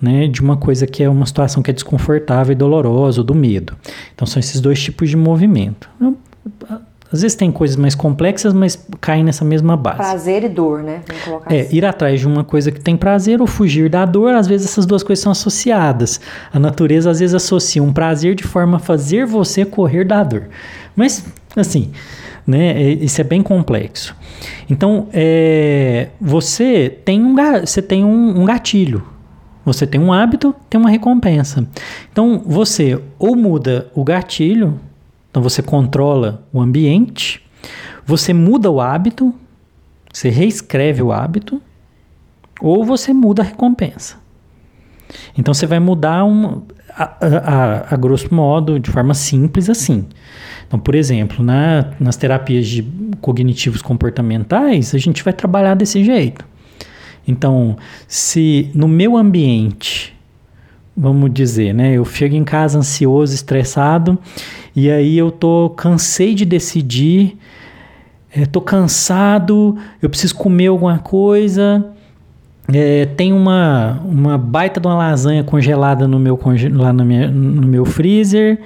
né, 0.00 0.28
de 0.28 0.40
uma 0.40 0.56
coisa 0.56 0.86
que 0.86 1.02
é 1.02 1.08
uma 1.08 1.26
situação 1.26 1.60
que 1.60 1.70
é 1.70 1.74
desconfortável 1.74 2.52
e 2.52 2.54
dolorosa, 2.54 3.20
ou 3.20 3.24
do 3.24 3.34
medo. 3.34 3.76
Então 4.14 4.26
são 4.26 4.38
esses 4.38 4.60
dois 4.60 4.80
tipos 4.80 5.10
de 5.10 5.16
movimento. 5.16 5.90
Às 7.12 7.22
vezes 7.22 7.34
tem 7.34 7.50
coisas 7.50 7.76
mais 7.76 7.94
complexas, 7.94 8.52
mas 8.52 8.78
caem 9.00 9.24
nessa 9.24 9.44
mesma 9.44 9.76
base. 9.76 9.96
Prazer 9.96 10.44
e 10.44 10.48
dor, 10.48 10.82
né? 10.82 11.00
Vamos 11.06 11.22
colocar 11.24 11.54
É, 11.54 11.60
assim. 11.62 11.76
ir 11.76 11.84
atrás 11.84 12.20
de 12.20 12.26
uma 12.26 12.44
coisa 12.44 12.70
que 12.70 12.80
tem 12.80 12.96
prazer 12.96 13.40
ou 13.40 13.46
fugir 13.46 13.88
da 13.88 14.04
dor, 14.04 14.34
às 14.34 14.46
vezes 14.46 14.66
essas 14.70 14.84
duas 14.84 15.02
coisas 15.02 15.22
são 15.22 15.32
associadas. 15.32 16.20
A 16.52 16.58
natureza 16.58 17.10
às 17.10 17.20
vezes 17.20 17.34
associa 17.34 17.82
um 17.82 17.92
prazer 17.92 18.34
de 18.34 18.44
forma 18.44 18.76
a 18.76 18.80
fazer 18.80 19.24
você 19.24 19.64
correr 19.64 20.04
da 20.04 20.22
dor. 20.22 20.48
Mas, 20.94 21.24
assim, 21.56 21.90
né, 22.46 22.72
é- 22.82 22.92
isso 22.92 23.20
é 23.20 23.24
bem 23.24 23.42
complexo. 23.42 24.14
Então, 24.68 25.08
é, 25.12 26.08
você 26.20 26.90
tem, 27.04 27.24
um, 27.24 27.34
você 27.64 27.80
tem 27.80 28.04
um, 28.04 28.42
um 28.42 28.44
gatilho. 28.44 29.02
Você 29.64 29.86
tem 29.86 30.00
um 30.00 30.12
hábito, 30.12 30.54
tem 30.68 30.80
uma 30.80 30.88
recompensa. 30.90 31.66
Então, 32.12 32.42
você 32.46 32.98
ou 33.18 33.36
muda 33.36 33.90
o 33.94 34.02
gatilho, 34.04 34.78
então 35.30 35.42
você 35.42 35.62
controla 35.62 36.46
o 36.52 36.60
ambiente, 36.60 37.42
você 38.06 38.32
muda 38.32 38.70
o 38.70 38.80
hábito, 38.80 39.34
você 40.12 40.28
reescreve 40.30 41.02
o 41.02 41.12
hábito 41.12 41.60
ou 42.60 42.84
você 42.84 43.12
muda 43.12 43.42
a 43.42 43.44
recompensa. 43.44 44.16
Então 45.36 45.54
você 45.54 45.66
vai 45.66 45.78
mudar 45.78 46.24
um, 46.24 46.62
a, 46.90 47.04
a- 47.20 47.94
a- 47.94 47.96
grosso 47.96 48.34
modo, 48.34 48.78
de 48.80 48.90
forma 48.90 49.14
simples 49.14 49.70
assim. 49.70 50.06
Então, 50.66 50.78
por 50.78 50.94
exemplo, 50.94 51.42
na- 51.44 51.92
nas 52.00 52.16
terapias 52.16 52.66
de 52.66 52.82
cognitivos 53.20 53.80
comportamentais, 53.80 54.94
a 54.94 54.98
gente 54.98 55.22
vai 55.22 55.32
trabalhar 55.32 55.74
desse 55.74 56.02
jeito. 56.04 56.44
Então, 57.26 57.76
se 58.06 58.70
no 58.74 58.88
meu 58.88 59.16
ambiente, 59.16 60.17
vamos 60.98 61.32
dizer, 61.32 61.72
né, 61.72 61.92
eu 61.96 62.04
chego 62.04 62.34
em 62.34 62.42
casa 62.44 62.78
ansioso, 62.78 63.32
estressado, 63.34 64.18
e 64.74 64.90
aí 64.90 65.16
eu 65.16 65.30
tô 65.30 65.70
cansei 65.76 66.34
de 66.34 66.44
decidir, 66.44 67.36
é, 68.34 68.44
tô 68.44 68.60
cansado, 68.60 69.76
eu 70.02 70.10
preciso 70.10 70.34
comer 70.34 70.66
alguma 70.66 70.98
coisa, 70.98 71.86
é, 72.72 73.06
tem 73.06 73.32
uma, 73.32 74.00
uma 74.04 74.36
baita 74.36 74.80
de 74.80 74.86
uma 74.86 74.96
lasanha 74.96 75.42
congelada 75.44 76.06
no 76.08 76.18
meu, 76.18 76.38
lá 76.72 76.92
no, 76.92 77.04
minha- 77.04 77.30
no 77.30 77.66
meu 77.66 77.84
freezer. 77.84 78.60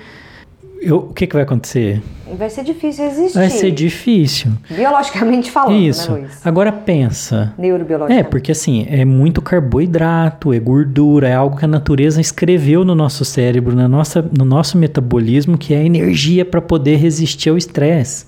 Eu- 0.84 0.96
o 0.98 1.12
que, 1.14 1.26
que 1.26 1.34
vai 1.34 1.42
acontecer? 1.44 2.02
Vai 2.36 2.48
ser 2.50 2.64
difícil 2.64 3.04
resistir. 3.04 3.38
Vai 3.38 3.50
ser 3.50 3.70
difícil. 3.70 4.52
Biologicamente 4.70 5.50
falando, 5.50 5.78
Isso. 5.78 6.10
né, 6.12 6.20
Luiz? 6.20 6.46
Agora 6.46 6.72
pensa. 6.72 7.54
É, 7.58 7.60
Neurobiologicamente. 7.62 8.30
porque 8.30 8.50
assim, 8.52 8.86
é 8.88 9.04
muito 9.04 9.40
carboidrato, 9.42 10.52
é 10.52 10.58
gordura, 10.58 11.28
é 11.28 11.34
algo 11.34 11.56
que 11.56 11.64
a 11.64 11.68
natureza 11.68 12.20
escreveu 12.20 12.84
no 12.84 12.94
nosso 12.94 13.24
cérebro, 13.24 13.76
na 13.76 13.86
nossa, 13.86 14.22
no 14.36 14.44
nosso 14.44 14.76
metabolismo, 14.78 15.56
que 15.58 15.74
é 15.74 15.84
energia 15.84 16.44
para 16.44 16.60
poder 16.60 16.96
resistir 16.96 17.50
ao 17.50 17.56
estresse. 17.58 18.26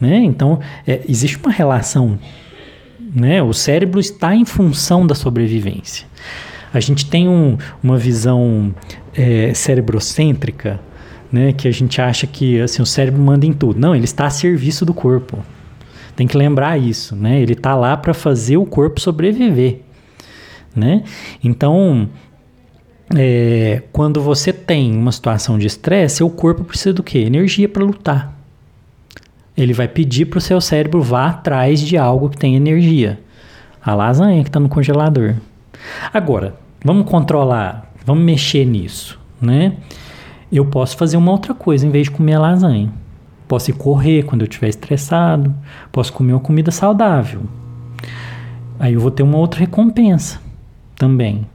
Né? 0.00 0.16
Então, 0.24 0.58
é, 0.86 1.02
existe 1.08 1.36
uma 1.38 1.52
relação. 1.52 2.18
Né? 3.14 3.42
O 3.42 3.52
cérebro 3.52 4.00
está 4.00 4.34
em 4.34 4.44
função 4.44 5.06
da 5.06 5.14
sobrevivência. 5.14 6.06
A 6.72 6.80
gente 6.80 7.04
tem 7.08 7.28
um- 7.28 7.56
uma 7.82 7.98
visão 7.98 8.74
é, 9.14 9.52
cerebrocêntrica, 9.52 10.80
né? 11.32 11.52
que 11.52 11.66
a 11.66 11.72
gente 11.72 12.00
acha 12.00 12.26
que 12.26 12.60
assim, 12.60 12.82
o 12.82 12.86
cérebro 12.86 13.20
manda 13.20 13.46
em 13.46 13.52
tudo. 13.52 13.80
Não, 13.80 13.94
ele 13.94 14.04
está 14.04 14.26
a 14.26 14.30
serviço 14.30 14.84
do 14.84 14.92
corpo. 14.92 15.38
Tem 16.14 16.26
que 16.26 16.36
lembrar 16.36 16.78
isso, 16.78 17.16
né? 17.16 17.40
Ele 17.40 17.54
está 17.54 17.74
lá 17.74 17.96
para 17.96 18.12
fazer 18.12 18.58
o 18.58 18.66
corpo 18.66 19.00
sobreviver, 19.00 19.80
né? 20.76 21.04
Então, 21.42 22.06
é, 23.16 23.82
quando 23.92 24.20
você 24.20 24.52
tem 24.52 24.94
uma 24.94 25.10
situação 25.10 25.58
de 25.58 25.66
estresse, 25.66 26.16
seu 26.16 26.28
corpo 26.28 26.64
precisa 26.64 26.92
do 26.92 27.02
quê? 27.02 27.20
Energia 27.20 27.68
para 27.68 27.82
lutar. 27.82 28.36
Ele 29.56 29.72
vai 29.72 29.88
pedir 29.88 30.26
para 30.26 30.38
o 30.38 30.40
seu 30.40 30.60
cérebro 30.60 31.02
vá 31.02 31.28
atrás 31.28 31.80
de 31.80 31.96
algo 31.96 32.28
que 32.28 32.38
tem 32.38 32.56
energia. 32.56 33.18
A 33.84 33.94
lasanha 33.94 34.42
que 34.42 34.48
está 34.48 34.60
no 34.60 34.68
congelador. 34.68 35.34
Agora, 36.12 36.54
vamos 36.84 37.08
controlar, 37.08 37.90
vamos 38.04 38.24
mexer 38.24 38.64
nisso, 38.64 39.18
né? 39.40 39.76
Eu 40.52 40.66
posso 40.66 40.98
fazer 40.98 41.16
uma 41.16 41.32
outra 41.32 41.54
coisa 41.54 41.86
em 41.86 41.90
vez 41.90 42.04
de 42.04 42.10
comer 42.10 42.36
lasanha. 42.36 42.92
Posso 43.48 43.70
ir 43.70 43.72
correr 43.72 44.24
quando 44.24 44.42
eu 44.42 44.46
estiver 44.46 44.68
estressado. 44.68 45.54
Posso 45.90 46.12
comer 46.12 46.34
uma 46.34 46.40
comida 46.40 46.70
saudável. 46.70 47.40
Aí 48.78 48.92
eu 48.92 49.00
vou 49.00 49.10
ter 49.10 49.22
uma 49.22 49.38
outra 49.38 49.60
recompensa 49.60 50.38
também. 50.94 51.46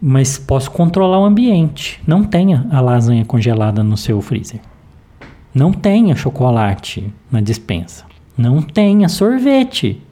Mas 0.00 0.36
posso 0.36 0.70
controlar 0.70 1.18
o 1.20 1.24
ambiente. 1.24 2.02
Não 2.06 2.22
tenha 2.22 2.66
a 2.70 2.82
lasanha 2.82 3.24
congelada 3.24 3.82
no 3.82 3.96
seu 3.96 4.20
freezer. 4.20 4.60
Não 5.54 5.72
tenha 5.72 6.14
chocolate 6.14 7.10
na 7.32 7.40
dispensa. 7.40 8.04
Não 8.36 8.60
tenha 8.60 9.08
sorvete. 9.08 10.02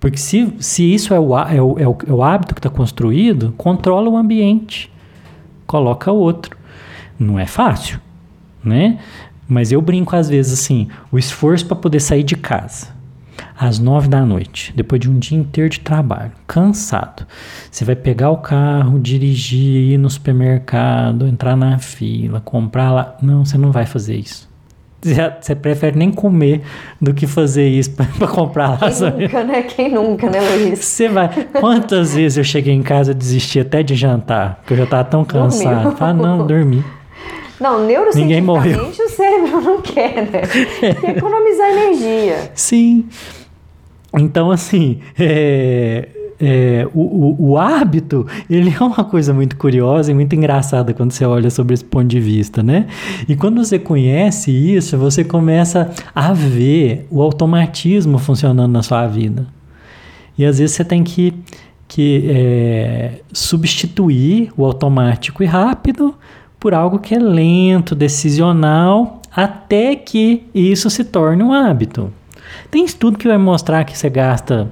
Porque 0.00 0.16
se, 0.16 0.52
se 0.58 0.82
isso 0.94 1.14
é 1.14 1.20
o, 1.20 1.38
é, 1.38 1.56
é, 1.56 1.62
o, 1.62 1.76
é 1.78 2.12
o 2.12 2.22
hábito 2.24 2.54
que 2.54 2.58
está 2.58 2.70
construído, 2.70 3.54
controla 3.56 4.08
o 4.08 4.16
ambiente. 4.16 4.90
Coloca 5.64 6.10
outro. 6.10 6.59
Não 7.20 7.38
é 7.38 7.46
fácil, 7.46 8.00
né? 8.64 8.98
Mas 9.46 9.70
eu 9.70 9.80
brinco 9.82 10.16
às 10.16 10.28
vezes 10.28 10.58
assim, 10.58 10.88
o 11.12 11.18
esforço 11.18 11.66
para 11.66 11.76
poder 11.76 12.00
sair 12.00 12.22
de 12.24 12.34
casa 12.36 12.98
às 13.58 13.78
nove 13.78 14.08
da 14.08 14.24
noite, 14.24 14.72
depois 14.74 15.00
de 15.00 15.10
um 15.10 15.18
dia 15.18 15.36
inteiro 15.38 15.68
de 15.68 15.80
trabalho, 15.80 16.32
cansado. 16.46 17.26
Você 17.70 17.84
vai 17.84 17.94
pegar 17.94 18.30
o 18.30 18.38
carro, 18.38 18.98
dirigir, 18.98 19.92
ir 19.92 19.98
no 19.98 20.08
supermercado, 20.08 21.26
entrar 21.26 21.56
na 21.56 21.78
fila, 21.78 22.40
comprar 22.40 22.90
lá. 22.90 23.16
Não, 23.20 23.44
você 23.44 23.58
não 23.58 23.70
vai 23.70 23.84
fazer 23.84 24.16
isso. 24.16 24.48
Você, 25.40 25.54
prefere 25.54 25.96
nem 25.98 26.10
comer 26.10 26.60
do 27.00 27.14
que 27.14 27.26
fazer 27.26 27.68
isso 27.68 27.90
para 28.18 28.28
comprar 28.28 28.78
Quem 28.78 28.88
lasanha. 28.88 29.16
nunca, 29.16 29.44
né? 29.44 29.62
Quem 29.62 29.94
nunca, 29.94 30.30
né, 30.30 30.40
Luiz? 30.40 30.78
Você 30.78 31.08
vai. 31.08 31.28
Quantas 31.58 32.14
vezes 32.14 32.36
eu 32.38 32.44
cheguei 32.44 32.74
em 32.74 32.82
casa 32.82 33.12
e 33.12 33.14
desisti 33.14 33.58
até 33.60 33.82
de 33.82 33.94
jantar? 33.94 34.56
Porque 34.60 34.74
eu 34.74 34.78
já 34.78 34.84
estava 34.84 35.04
tão 35.04 35.22
Dormiu. 35.22 35.44
cansado. 35.44 35.96
Ah, 36.00 36.12
não, 36.12 36.46
dormi. 36.46 36.84
Não, 37.60 37.84
neurocientificamente 37.86 39.02
o 39.02 39.08
cérebro 39.08 39.60
não 39.60 39.82
quer, 39.82 40.30
né? 40.30 40.40
Quer 40.80 41.16
economizar 41.16 41.68
energia. 41.70 42.50
Sim. 42.56 43.06
Então, 44.14 44.50
assim, 44.50 45.00
é, 45.18 46.08
é, 46.40 46.88
o, 46.94 47.00
o, 47.00 47.50
o 47.50 47.58
hábito, 47.58 48.26
ele 48.48 48.74
é 48.74 48.82
uma 48.82 49.04
coisa 49.04 49.34
muito 49.34 49.56
curiosa 49.56 50.10
e 50.10 50.14
muito 50.14 50.34
engraçada 50.34 50.94
quando 50.94 51.12
você 51.12 51.24
olha 51.26 51.50
sobre 51.50 51.74
esse 51.74 51.84
ponto 51.84 52.06
de 52.06 52.18
vista, 52.18 52.62
né? 52.62 52.86
E 53.28 53.36
quando 53.36 53.62
você 53.62 53.78
conhece 53.78 54.50
isso, 54.50 54.96
você 54.96 55.22
começa 55.22 55.90
a 56.14 56.32
ver 56.32 57.06
o 57.10 57.20
automatismo 57.20 58.18
funcionando 58.18 58.72
na 58.72 58.82
sua 58.82 59.06
vida. 59.06 59.46
E 60.38 60.44
às 60.46 60.58
vezes 60.58 60.74
você 60.74 60.84
tem 60.84 61.04
que, 61.04 61.34
que 61.86 62.24
é, 62.30 63.20
substituir 63.32 64.50
o 64.56 64.64
automático 64.64 65.42
e 65.42 65.46
rápido 65.46 66.14
por 66.60 66.74
algo 66.74 66.98
que 66.98 67.14
é 67.14 67.18
lento, 67.18 67.94
decisional, 67.94 69.20
até 69.34 69.96
que 69.96 70.44
isso 70.54 70.90
se 70.90 71.02
torne 71.04 71.42
um 71.42 71.52
hábito. 71.52 72.12
Tem 72.70 72.84
estudo 72.84 73.18
que 73.18 73.26
vai 73.26 73.38
mostrar 73.38 73.84
que 73.84 73.96
você 73.96 74.10
gasta. 74.10 74.68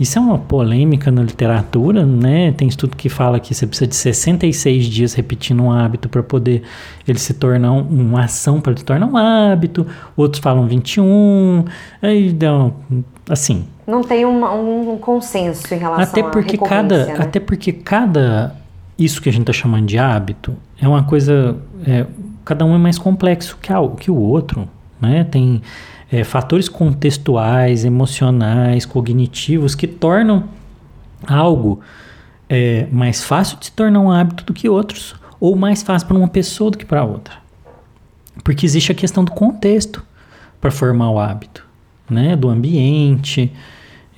Isso 0.00 0.16
é 0.16 0.22
uma 0.22 0.38
polêmica 0.38 1.10
na 1.10 1.22
literatura, 1.22 2.06
né? 2.06 2.52
Tem 2.52 2.68
estudo 2.68 2.96
que 2.96 3.08
fala 3.08 3.40
que 3.40 3.52
você 3.52 3.66
precisa 3.66 3.88
de 3.88 3.96
66 3.96 4.84
dias 4.86 5.12
repetindo 5.14 5.60
um 5.64 5.72
hábito 5.72 6.08
para 6.08 6.22
poder 6.22 6.62
ele 7.06 7.18
se 7.18 7.34
tornar 7.34 7.72
um- 7.72 7.82
uma 7.82 8.22
ação 8.24 8.60
para 8.60 8.70
ele 8.70 8.78
se 8.78 8.84
tornar 8.84 9.06
um 9.06 9.16
hábito. 9.16 9.84
Outros 10.16 10.40
falam 10.40 10.68
21. 10.68 11.64
Aí 12.00 12.32
dão 12.32 12.74
assim, 13.28 13.64
Não 13.84 14.02
tem 14.02 14.24
uma- 14.24 14.54
um, 14.54 14.96
consenso 14.98 15.74
em 15.74 15.78
relação 15.78 16.04
até 16.04 16.22
porque 16.22 16.56
cada 16.56 17.06
né? 17.06 17.16
até 17.18 17.40
porque 17.40 17.72
cada 17.72 18.54
isso 18.98 19.22
que 19.22 19.28
a 19.28 19.32
gente 19.32 19.42
está 19.42 19.52
chamando 19.52 19.86
de 19.86 19.98
hábito 19.98 20.56
é 20.80 20.88
uma 20.88 21.04
coisa 21.04 21.56
é, 21.86 22.06
cada 22.44 22.64
um 22.64 22.74
é 22.74 22.78
mais 22.78 22.98
complexo 22.98 23.56
que, 23.60 23.72
a, 23.72 23.86
que 23.88 24.10
o 24.10 24.16
outro 24.16 24.68
né 25.00 25.24
tem 25.24 25.62
é, 26.10 26.24
fatores 26.24 26.68
contextuais 26.68 27.84
emocionais 27.84 28.84
cognitivos 28.84 29.74
que 29.74 29.86
tornam 29.86 30.44
algo 31.26 31.80
é, 32.48 32.86
mais 32.90 33.22
fácil 33.22 33.58
de 33.58 33.66
se 33.66 33.72
tornar 33.72 34.00
um 34.00 34.10
hábito 34.10 34.44
do 34.44 34.52
que 34.52 34.68
outros 34.68 35.14
ou 35.38 35.54
mais 35.54 35.82
fácil 35.82 36.08
para 36.08 36.16
uma 36.16 36.28
pessoa 36.28 36.70
do 36.70 36.78
que 36.78 36.84
para 36.84 37.04
outra 37.04 37.48
porque 38.42 38.64
existe 38.64 38.92
a 38.92 38.94
questão 38.94 39.24
do 39.24 39.32
contexto 39.32 40.02
para 40.60 40.70
formar 40.70 41.10
o 41.10 41.18
hábito, 41.18 41.64
né? 42.08 42.36
Do 42.36 42.48
ambiente. 42.48 43.52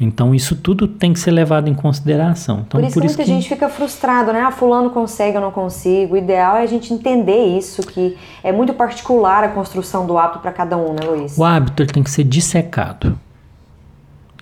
Então 0.01 0.35
isso 0.35 0.57
tudo 0.57 0.89
tem 0.89 1.13
que 1.13 1.21
ser 1.21 1.31
levado 1.31 1.69
em 1.69 1.75
consideração. 1.75 2.65
Então 2.67 2.81
Por 2.81 2.87
isso 2.87 2.99
que 2.99 3.07
muita 3.07 3.25
gente 3.25 3.47
fica 3.47 3.69
frustrado, 3.69 4.33
né? 4.33 4.41
Ah, 4.41 4.51
fulano 4.51 4.89
consegue, 4.89 5.37
eu 5.37 5.43
não 5.43 5.51
consigo. 5.51 6.15
O 6.15 6.17
ideal 6.17 6.57
é 6.57 6.63
a 6.63 6.67
gente 6.67 6.95
entender 6.95 7.59
isso, 7.59 7.83
que 7.83 8.17
é 8.43 8.51
muito 8.51 8.73
particular 8.73 9.45
a 9.45 9.49
construção 9.49 10.07
do 10.07 10.17
hábito 10.17 10.39
para 10.39 10.53
cada 10.53 10.77
um, 10.79 10.95
né, 10.95 11.01
Luiz? 11.07 11.37
o 11.37 11.45
hábito 11.45 11.83
ele 11.83 11.93
tem 11.93 12.03
que 12.03 12.11
ser 12.11 12.25
dissecado. 12.25 13.19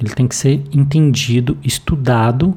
Ele 0.01 0.15
tem 0.15 0.29
que 0.29 0.37
ser 0.37 0.63
entendido, 0.73 1.59
estudado 1.65 2.57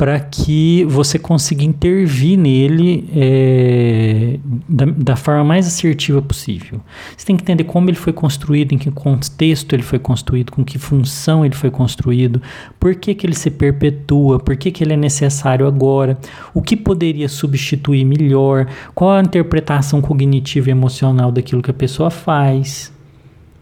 para 0.00 0.18
que 0.18 0.82
você 0.84 1.18
consiga 1.18 1.62
intervir 1.62 2.38
nele 2.38 3.06
é, 3.14 4.38
da, 4.66 4.86
da, 4.86 5.14
forma 5.14 5.44
mais 5.44 5.66
assertiva 5.66 6.22
possível. 6.22 6.80
Você 7.14 7.26
tem 7.26 7.36
que 7.36 7.42
entender 7.42 7.64
como 7.64 7.90
ele 7.90 7.98
foi 7.98 8.10
construído, 8.10 8.72
em 8.72 8.78
que 8.78 8.90
contexto 8.90 9.74
ele 9.74 9.82
foi 9.82 9.98
construído, 9.98 10.52
com 10.52 10.64
que 10.64 10.78
função 10.78 11.44
ele 11.44 11.54
foi 11.54 11.70
construído, 11.70 12.40
por 12.78 12.94
que, 12.94 13.14
que 13.14 13.26
ele 13.26 13.34
se 13.34 13.50
perpetua, 13.50 14.38
por 14.38 14.56
que, 14.56 14.70
que 14.70 14.82
ele 14.82 14.94
é 14.94 14.96
necessário 14.96 15.66
agora, 15.66 16.16
o 16.54 16.62
que 16.62 16.78
poderia 16.78 17.28
substituir 17.28 18.06
melhor, 18.06 18.68
qual 18.94 19.10
a 19.10 19.20
interpretação 19.20 20.00
cognitiva 20.00 20.70
e 20.70 20.72
emocional 20.72 21.30
daquilo 21.30 21.60
que 21.60 21.70
a 21.70 21.74
pessoa 21.74 22.08
faz, 22.08 22.90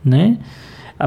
né? 0.05 0.39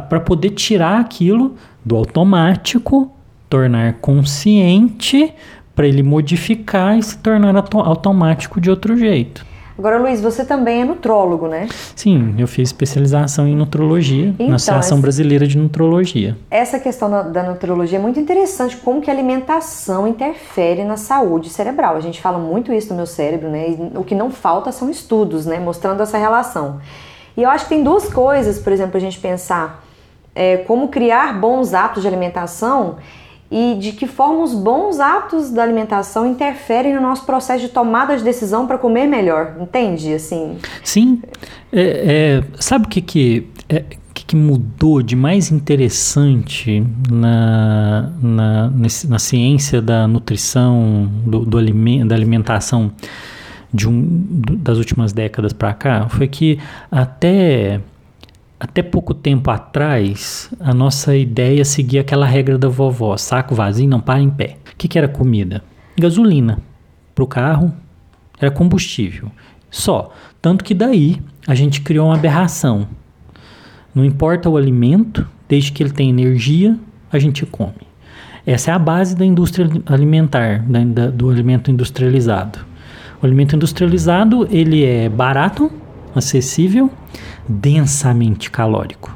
Para 0.09 0.19
poder 0.19 0.49
tirar 0.49 0.99
aquilo 0.99 1.55
do 1.85 1.95
automático 1.95 3.15
tornar 3.51 3.95
consciente 3.95 5.33
para 5.75 5.85
ele 5.85 6.01
modificar 6.01 6.97
e 6.97 7.03
se 7.03 7.17
tornar 7.17 7.53
automático 7.55 8.61
de 8.61 8.69
outro 8.69 8.95
jeito. 8.95 9.45
Agora, 9.77 9.97
Luiz, 9.97 10.21
você 10.21 10.45
também 10.45 10.81
é 10.81 10.85
nutrólogo, 10.85 11.47
né? 11.47 11.67
Sim, 11.95 12.35
eu 12.37 12.47
fiz 12.47 12.69
especialização 12.69 13.47
em 13.47 13.55
nutrologia, 13.55 14.27
então, 14.27 14.49
na 14.49 14.55
Associação 14.55 14.97
essa, 14.97 15.01
Brasileira 15.01 15.47
de 15.47 15.57
Nutrologia. 15.57 16.37
Essa 16.49 16.79
questão 16.79 17.09
da, 17.09 17.23
da, 17.23 17.43
nutrologia 17.43 17.97
é 17.97 18.01
muito 18.01 18.19
interessante, 18.19 18.77
como 18.77 19.01
que 19.01 19.09
a 19.09 19.13
alimentação 19.13 20.07
interfere 20.07 20.83
na 20.83 20.97
saúde 20.97 21.49
cerebral. 21.49 21.95
A 21.95 22.01
gente 22.01 22.21
fala 22.21 22.37
muito 22.37 22.71
isso 22.71 22.89
no 22.89 22.95
meu 22.95 23.07
cérebro, 23.07 23.49
né? 23.49 23.71
E 23.71 23.97
o 23.97 24.03
que 24.03 24.13
não 24.13 24.29
falta 24.29 24.71
são 24.71 24.89
estudos, 24.89 25.45
né? 25.45 25.59
Mostrando 25.59 26.01
essa 26.03 26.17
relação. 26.17 26.79
E 27.35 27.41
eu 27.41 27.49
acho 27.49 27.65
que 27.65 27.69
tem 27.69 27.83
duas 27.83 28.11
coisas, 28.13 28.59
por 28.59 28.71
exemplo, 28.71 28.97
a 28.97 28.99
gente 28.99 29.19
pensar 29.19 29.83
é, 30.35 30.57
como 30.57 30.89
criar 30.89 31.39
bons 31.39 31.73
hábitos 31.73 32.03
de 32.03 32.07
alimentação 32.07 32.97
e 33.51 33.75
de 33.75 33.91
que 33.91 34.07
forma 34.07 34.41
os 34.43 34.53
bons 34.53 35.01
hábitos 35.01 35.51
da 35.51 35.61
alimentação 35.61 36.25
interferem 36.25 36.95
no 36.95 37.01
nosso 37.01 37.25
processo 37.25 37.59
de 37.59 37.69
tomada 37.69 38.15
de 38.15 38.23
decisão 38.23 38.65
para 38.65 38.77
comer 38.77 39.05
melhor, 39.07 39.57
entende? 39.59 40.13
Assim. 40.13 40.57
Sim. 40.81 41.21
É, 41.71 42.41
é, 42.41 42.43
sabe 42.61 42.85
o 42.85 42.89
que 42.89 43.01
que, 43.01 43.47
é, 43.67 43.83
que 44.13 44.25
que 44.25 44.35
mudou 44.37 45.01
de 45.01 45.17
mais 45.17 45.51
interessante 45.51 46.81
na, 47.11 48.09
na, 48.21 48.71
na 49.09 49.19
ciência 49.19 49.81
da 49.81 50.07
nutrição, 50.07 51.11
do, 51.25 51.39
do 51.39 51.57
da 52.05 52.15
alimentação 52.15 52.91
de 53.73 53.87
um, 53.89 54.05
das 54.59 54.77
últimas 54.77 55.11
décadas 55.11 55.51
para 55.51 55.73
cá? 55.73 56.07
Foi 56.07 56.27
que 56.29 56.57
até 56.89 57.81
até 58.61 58.83
pouco 58.83 59.15
tempo 59.15 59.49
atrás, 59.49 60.53
a 60.59 60.71
nossa 60.71 61.15
ideia 61.17 61.65
seguia 61.65 62.01
aquela 62.01 62.27
regra 62.27 62.59
da 62.59 62.67
vovó: 62.67 63.17
saco 63.17 63.55
vazio, 63.55 63.89
não 63.89 63.99
para 63.99 64.21
em 64.21 64.29
pé. 64.29 64.57
O 64.71 64.75
que, 64.77 64.87
que 64.87 64.99
era 64.99 65.07
comida? 65.07 65.63
Gasolina 65.99 66.59
para 67.15 67.23
o 67.23 67.27
carro, 67.27 67.73
era 68.39 68.51
combustível. 68.51 69.31
Só. 69.71 70.13
Tanto 70.39 70.63
que 70.63 70.75
daí 70.75 71.19
a 71.47 71.55
gente 71.55 71.81
criou 71.81 72.07
uma 72.07 72.15
aberração. 72.15 72.87
Não 73.95 74.05
importa 74.05 74.47
o 74.47 74.55
alimento, 74.55 75.27
desde 75.49 75.71
que 75.71 75.81
ele 75.81 75.91
tenha 75.91 76.11
energia, 76.11 76.77
a 77.11 77.17
gente 77.17 77.45
come. 77.47 77.87
Essa 78.45 78.71
é 78.71 78.73
a 78.75 78.79
base 78.79 79.15
da 79.15 79.25
indústria 79.25 79.67
alimentar, 79.87 80.63
da, 80.67 80.83
da, 80.83 81.07
do 81.07 81.31
alimento 81.31 81.71
industrializado. 81.71 82.59
O 83.21 83.25
alimento 83.25 83.55
industrializado 83.55 84.47
ele 84.51 84.83
é 84.83 85.09
barato, 85.09 85.71
acessível 86.15 86.91
densamente 87.47 88.49
calórico. 88.49 89.15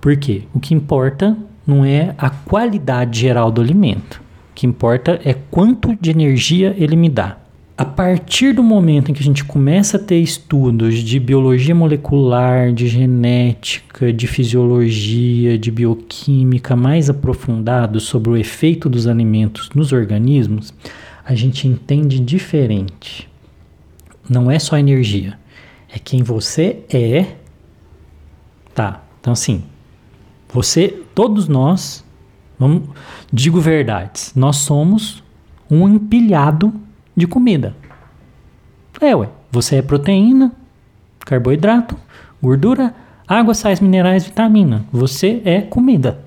Por 0.00 0.16
quê? 0.16 0.42
O 0.52 0.60
que 0.60 0.74
importa 0.74 1.36
não 1.66 1.84
é 1.84 2.14
a 2.18 2.28
qualidade 2.28 3.20
geral 3.20 3.50
do 3.50 3.60
alimento. 3.60 4.20
O 4.50 4.54
que 4.54 4.66
importa 4.66 5.20
é 5.24 5.32
quanto 5.32 5.96
de 6.00 6.10
energia 6.10 6.74
ele 6.76 6.96
me 6.96 7.08
dá. 7.08 7.38
A 7.76 7.84
partir 7.84 8.52
do 8.52 8.62
momento 8.62 9.10
em 9.10 9.14
que 9.14 9.22
a 9.22 9.24
gente 9.24 9.44
começa 9.44 9.96
a 9.96 10.00
ter 10.00 10.18
estudos 10.18 10.98
de 10.98 11.18
biologia 11.18 11.74
molecular, 11.74 12.72
de 12.72 12.86
genética, 12.86 14.12
de 14.12 14.26
fisiologia, 14.26 15.56
de 15.56 15.70
bioquímica 15.70 16.76
mais 16.76 17.08
aprofundados 17.08 18.04
sobre 18.04 18.30
o 18.30 18.36
efeito 18.36 18.88
dos 18.88 19.06
alimentos 19.06 19.70
nos 19.74 19.92
organismos, 19.92 20.72
a 21.24 21.34
gente 21.34 21.66
entende 21.66 22.20
diferente. 22.20 23.28
Não 24.28 24.50
é 24.50 24.58
só 24.58 24.76
energia, 24.76 25.38
é 25.92 25.98
quem 25.98 26.22
você 26.22 26.80
é 26.92 27.26
Tá. 28.74 29.02
Então, 29.20 29.32
assim, 29.32 29.64
você, 30.52 31.02
todos 31.14 31.48
nós, 31.48 32.04
vamos, 32.58 32.82
digo 33.32 33.60
verdades, 33.60 34.32
nós 34.34 34.56
somos 34.56 35.22
um 35.70 35.88
empilhado 35.88 36.72
de 37.16 37.26
comida. 37.26 37.74
É, 39.00 39.16
ué. 39.16 39.28
Você 39.50 39.76
é 39.76 39.82
proteína, 39.82 40.52
carboidrato, 41.20 41.96
gordura, 42.42 42.94
água, 43.28 43.52
sais 43.52 43.80
minerais, 43.80 44.24
vitamina. 44.24 44.84
Você 44.90 45.42
é 45.44 45.60
comida. 45.60 46.24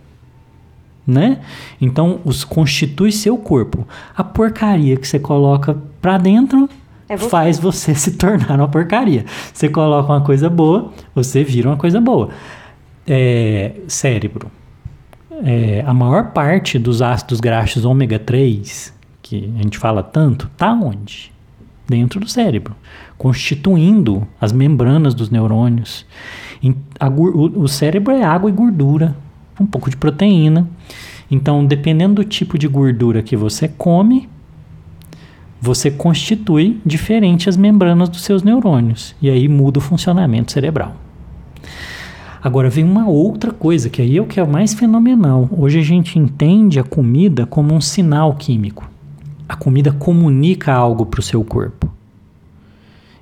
Né? 1.08 1.40
Então, 1.80 2.20
os 2.24 2.44
constitui 2.44 3.12
seu 3.12 3.38
corpo. 3.38 3.88
A 4.16 4.24
porcaria 4.24 4.98
que 4.98 5.08
você 5.08 5.20
coloca 5.20 5.78
pra 6.02 6.18
dentro 6.18 6.70
é 7.08 7.16
você. 7.16 7.30
faz 7.30 7.60
você 7.60 7.94
se 7.96 8.12
tornar 8.12 8.60
uma 8.60 8.68
porcaria. 8.68 9.26
Você 9.54 9.70
coloca 9.70 10.12
uma 10.12 10.22
coisa 10.22 10.50
boa, 10.50 10.92
você 11.14 11.44
vira 11.44 11.70
uma 11.70 11.78
coisa 11.78 12.02
boa. 12.02 12.30
É, 13.08 13.74
cérebro. 13.88 14.52
É, 15.44 15.84
a 15.86 15.94
maior 15.94 16.32
parte 16.32 16.80
dos 16.80 17.02
ácidos 17.02 17.40
graxos 17.40 17.84
ômega 17.84 18.18
3, 18.18 18.94
que 19.22 19.54
a 19.60 19.64
gente 19.64 19.78
fala 19.78 20.02
tanto, 20.02 20.50
tá 20.56 20.72
onde? 20.72 21.34
Dentro 21.88 22.20
do 22.20 22.28
cérebro, 22.28 22.76
constituindo 23.18 24.28
as 24.40 24.52
membranas 24.52 25.14
dos 25.14 25.30
neurônios. 25.30 26.06
A, 27.00 27.10
o, 27.10 27.64
o 27.64 27.68
cérebro 27.68 28.14
é 28.14 28.24
água 28.24 28.50
e 28.50 28.54
gordura, 28.54 29.16
um 29.60 29.66
pouco 29.66 29.90
de 29.90 29.98
proteína. 29.98 30.68
Então, 31.30 31.66
dependendo 31.66 32.16
do 32.16 32.24
tipo 32.24 32.58
de 32.58 32.68
gordura 32.68 33.22
que 33.22 33.36
você 33.36 33.68
come, 33.68 34.30
você 35.66 35.90
constitui 35.90 36.80
diferente 36.86 37.50
as 37.50 37.58
membranas 37.58 38.08
dos 38.08 38.22
seus 38.22 38.44
neurônios 38.44 39.16
e 39.20 39.30
aí 39.30 39.48
muda 39.48 39.80
o 39.80 39.82
funcionamento 39.82 40.52
cerebral. 40.52 40.96
Agora 42.42 42.70
vem 42.70 42.84
uma 42.84 43.08
outra 43.08 43.52
coisa 43.52 43.90
que 43.90 44.00
aí 44.00 44.18
é 44.18 44.22
o 44.22 44.28
que 44.28 44.40
é 44.40 44.46
mais 44.46 44.76
fenomenal. 44.76 45.50
Hoje 45.52 45.80
a 45.80 45.82
gente 45.82 46.20
entende 46.20 46.80
a 46.80 46.84
comida 46.84 47.48
como 47.48 47.74
um 47.74 47.82
sinal 47.82 48.36
químico. 48.36 48.88
A 49.50 49.56
comida 49.56 49.92
comunica 49.92 50.72
algo 50.72 51.08
para 51.08 51.20
o 51.20 51.24
seu 51.24 51.44
corpo. 51.44 51.92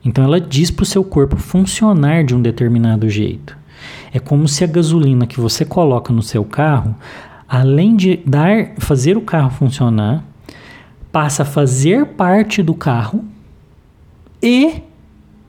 Então 0.03 0.25
ela 0.25 0.41
diz 0.41 0.69
para 0.69 0.83
o 0.83 0.85
seu 0.85 1.05
corpo 1.05 1.37
funcionar 1.37 2.25
de 2.25 2.35
um 2.35 2.41
determinado 2.41 3.09
jeito. 3.09 3.57
É 4.13 4.19
como 4.19 4.49
se 4.49 4.65
a 4.65 4.67
gasolina 4.67 5.25
que 5.25 5.39
você 5.39 5.63
coloca 5.63 6.11
no 6.11 6.21
seu 6.21 6.43
carro, 6.43 6.93
além 7.47 7.95
de 7.95 8.17
dar, 8.25 8.73
fazer 8.79 9.15
o 9.15 9.21
carro 9.21 9.51
funcionar, 9.51 10.25
passa 11.13 11.43
a 11.43 11.45
fazer 11.45 12.07
parte 12.07 12.63
do 12.63 12.73
carro 12.73 13.23
e 14.41 14.81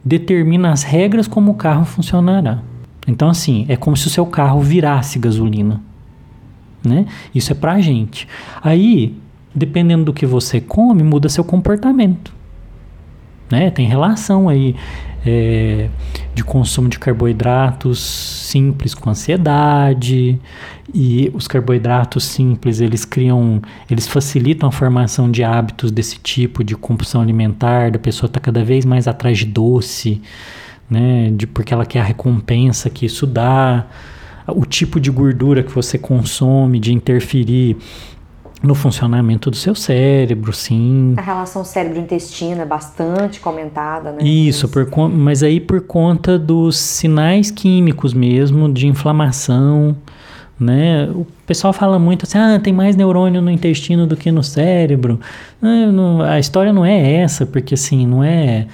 determina 0.05 0.70
as 0.70 0.83
regras 0.83 1.27
como 1.27 1.53
o 1.53 1.55
carro 1.55 1.87
funcionará. 1.87 2.62
Então, 3.09 3.31
assim, 3.31 3.64
é 3.66 3.74
como 3.74 3.96
se 3.96 4.07
o 4.07 4.11
seu 4.11 4.27
carro 4.27 4.61
virasse 4.61 5.18
gasolina. 5.18 5.81
Né? 6.85 7.07
Isso 7.35 7.50
é 7.50 7.55
pra 7.55 7.81
gente. 7.81 8.29
Aí, 8.62 9.16
dependendo 9.55 10.05
do 10.05 10.12
que 10.12 10.27
você 10.27 10.61
come, 10.61 11.03
muda 11.03 11.31
seu 11.31 11.42
comportamento. 11.42 12.35
Né? 13.50 13.70
Tem 13.70 13.87
relação 13.87 14.50
aí 14.50 14.77
é, 15.24 15.88
de 16.34 16.44
consumo 16.44 16.88
de 16.88 16.98
carboidratos 16.98 18.00
simples 18.00 18.94
com 18.94 19.10
ansiedade. 19.10 20.38
E 20.94 21.30
os 21.34 21.48
carboidratos 21.48 22.24
simples 22.24 22.80
eles 22.80 23.04
criam 23.04 23.60
eles 23.90 24.06
facilitam 24.06 24.68
a 24.68 24.72
formação 24.72 25.30
de 25.30 25.42
hábitos 25.42 25.90
desse 25.90 26.18
tipo 26.18 26.62
de 26.62 26.76
compulsão 26.76 27.20
alimentar 27.20 27.90
da 27.90 27.98
pessoa 27.98 28.28
está 28.28 28.38
cada 28.38 28.62
vez 28.62 28.84
mais 28.84 29.08
atrás 29.08 29.38
de 29.38 29.46
doce 29.46 30.20
né? 30.88 31.30
De 31.34 31.46
porque 31.46 31.72
ela 31.72 31.87
quer 31.87 32.00
a 32.00 32.04
recompensa 32.04 32.90
que 32.90 33.06
isso 33.06 33.26
dá. 33.26 33.87
O 34.46 34.66
tipo 34.66 35.00
de 35.00 35.10
gordura 35.10 35.62
que 35.62 35.72
você 35.72 35.96
consome 35.96 36.78
de 36.78 36.92
interferir 36.92 37.76
no 38.64 38.74
funcionamento 38.74 39.50
do 39.50 39.57
seu 39.57 39.74
cérebro, 39.74 40.53
sim. 40.53 41.14
A 41.16 41.20
relação 41.20 41.62
cérebro-intestino 41.64 42.62
é 42.62 42.64
bastante 42.64 43.38
comentada, 43.38 44.12
né? 44.12 44.24
Isso, 44.24 44.68
por, 44.68 44.88
mas 45.09 45.42
aí 45.42 45.61
por 45.61 45.83
conta 45.83 46.38
dos 46.38 46.79
sinais 46.79 47.50
químicos 47.50 48.14
mesmo, 48.14 48.72
de 48.72 48.87
inflamação, 48.87 49.94
né? 50.59 51.09
O 51.14 51.27
pessoal 51.46 51.72
fala 51.74 51.98
muito 51.98 52.24
assim, 52.24 52.38
ah, 52.38 52.59
tem 52.59 52.72
mais 52.72 52.96
neurônio 52.96 53.42
no 53.42 53.50
intestino 53.50 54.07
do 54.07 54.16
que 54.16 54.33
no 54.33 54.42
cérebro. 54.42 55.20
Não, 55.61 56.22
a 56.22 56.40
história 56.40 56.72
não 56.72 56.85
é 56.85 57.16
essa, 57.16 57.44
porque 57.44 57.74
assim, 57.74 58.07
não 58.07 58.24
é... 58.24 58.66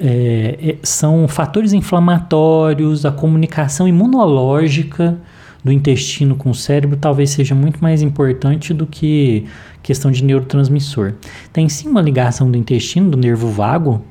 É, 0.00 0.58
é, 0.62 0.76
são 0.82 1.28
fatores 1.28 1.74
inflamatórios, 1.74 3.04
a 3.04 3.12
comunicação 3.12 3.86
imunológica 3.86 5.18
do 5.62 5.72
intestino 5.72 6.36
com 6.36 6.50
o 6.50 6.54
cérebro 6.54 6.96
talvez 6.96 7.30
seja 7.30 7.54
muito 7.54 7.82
mais 7.82 8.02
importante 8.02 8.72
do 8.72 8.86
que 8.86 9.46
questão 9.82 10.10
de 10.10 10.22
neurotransmissor. 10.24 11.14
Tem 11.52 11.68
sim 11.68 11.88
uma 11.88 12.00
ligação 12.00 12.50
do 12.50 12.56
intestino, 12.56 13.10
do 13.10 13.16
nervo 13.16 13.48
vago, 13.48 14.02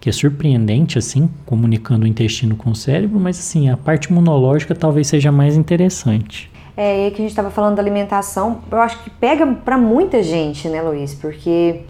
que 0.00 0.08
é 0.08 0.12
surpreendente, 0.12 0.98
assim, 0.98 1.28
comunicando 1.46 2.04
o 2.04 2.06
intestino 2.06 2.56
com 2.56 2.70
o 2.70 2.74
cérebro, 2.74 3.18
mas 3.18 3.38
assim, 3.38 3.70
a 3.70 3.76
parte 3.76 4.10
imunológica 4.10 4.74
talvez 4.74 5.06
seja 5.06 5.32
mais 5.32 5.56
interessante. 5.56 6.50
É, 6.76 7.06
e 7.06 7.10
que 7.10 7.16
a 7.16 7.20
gente 7.22 7.30
estava 7.30 7.50
falando 7.50 7.76
da 7.76 7.82
alimentação, 7.82 8.60
eu 8.70 8.80
acho 8.80 9.02
que 9.02 9.10
pega 9.10 9.46
para 9.46 9.78
muita 9.78 10.22
gente, 10.22 10.68
né, 10.68 10.82
Luiz? 10.82 11.14
Porque 11.14 11.82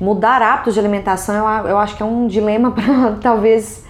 mudar 0.00 0.42
hábitos 0.42 0.74
de 0.74 0.80
alimentação 0.80 1.34
eu, 1.34 1.68
eu 1.68 1.78
acho 1.78 1.96
que 1.96 2.02
é 2.02 2.06
um 2.06 2.26
dilema 2.26 2.70
para 2.70 3.12
talvez 3.22 3.84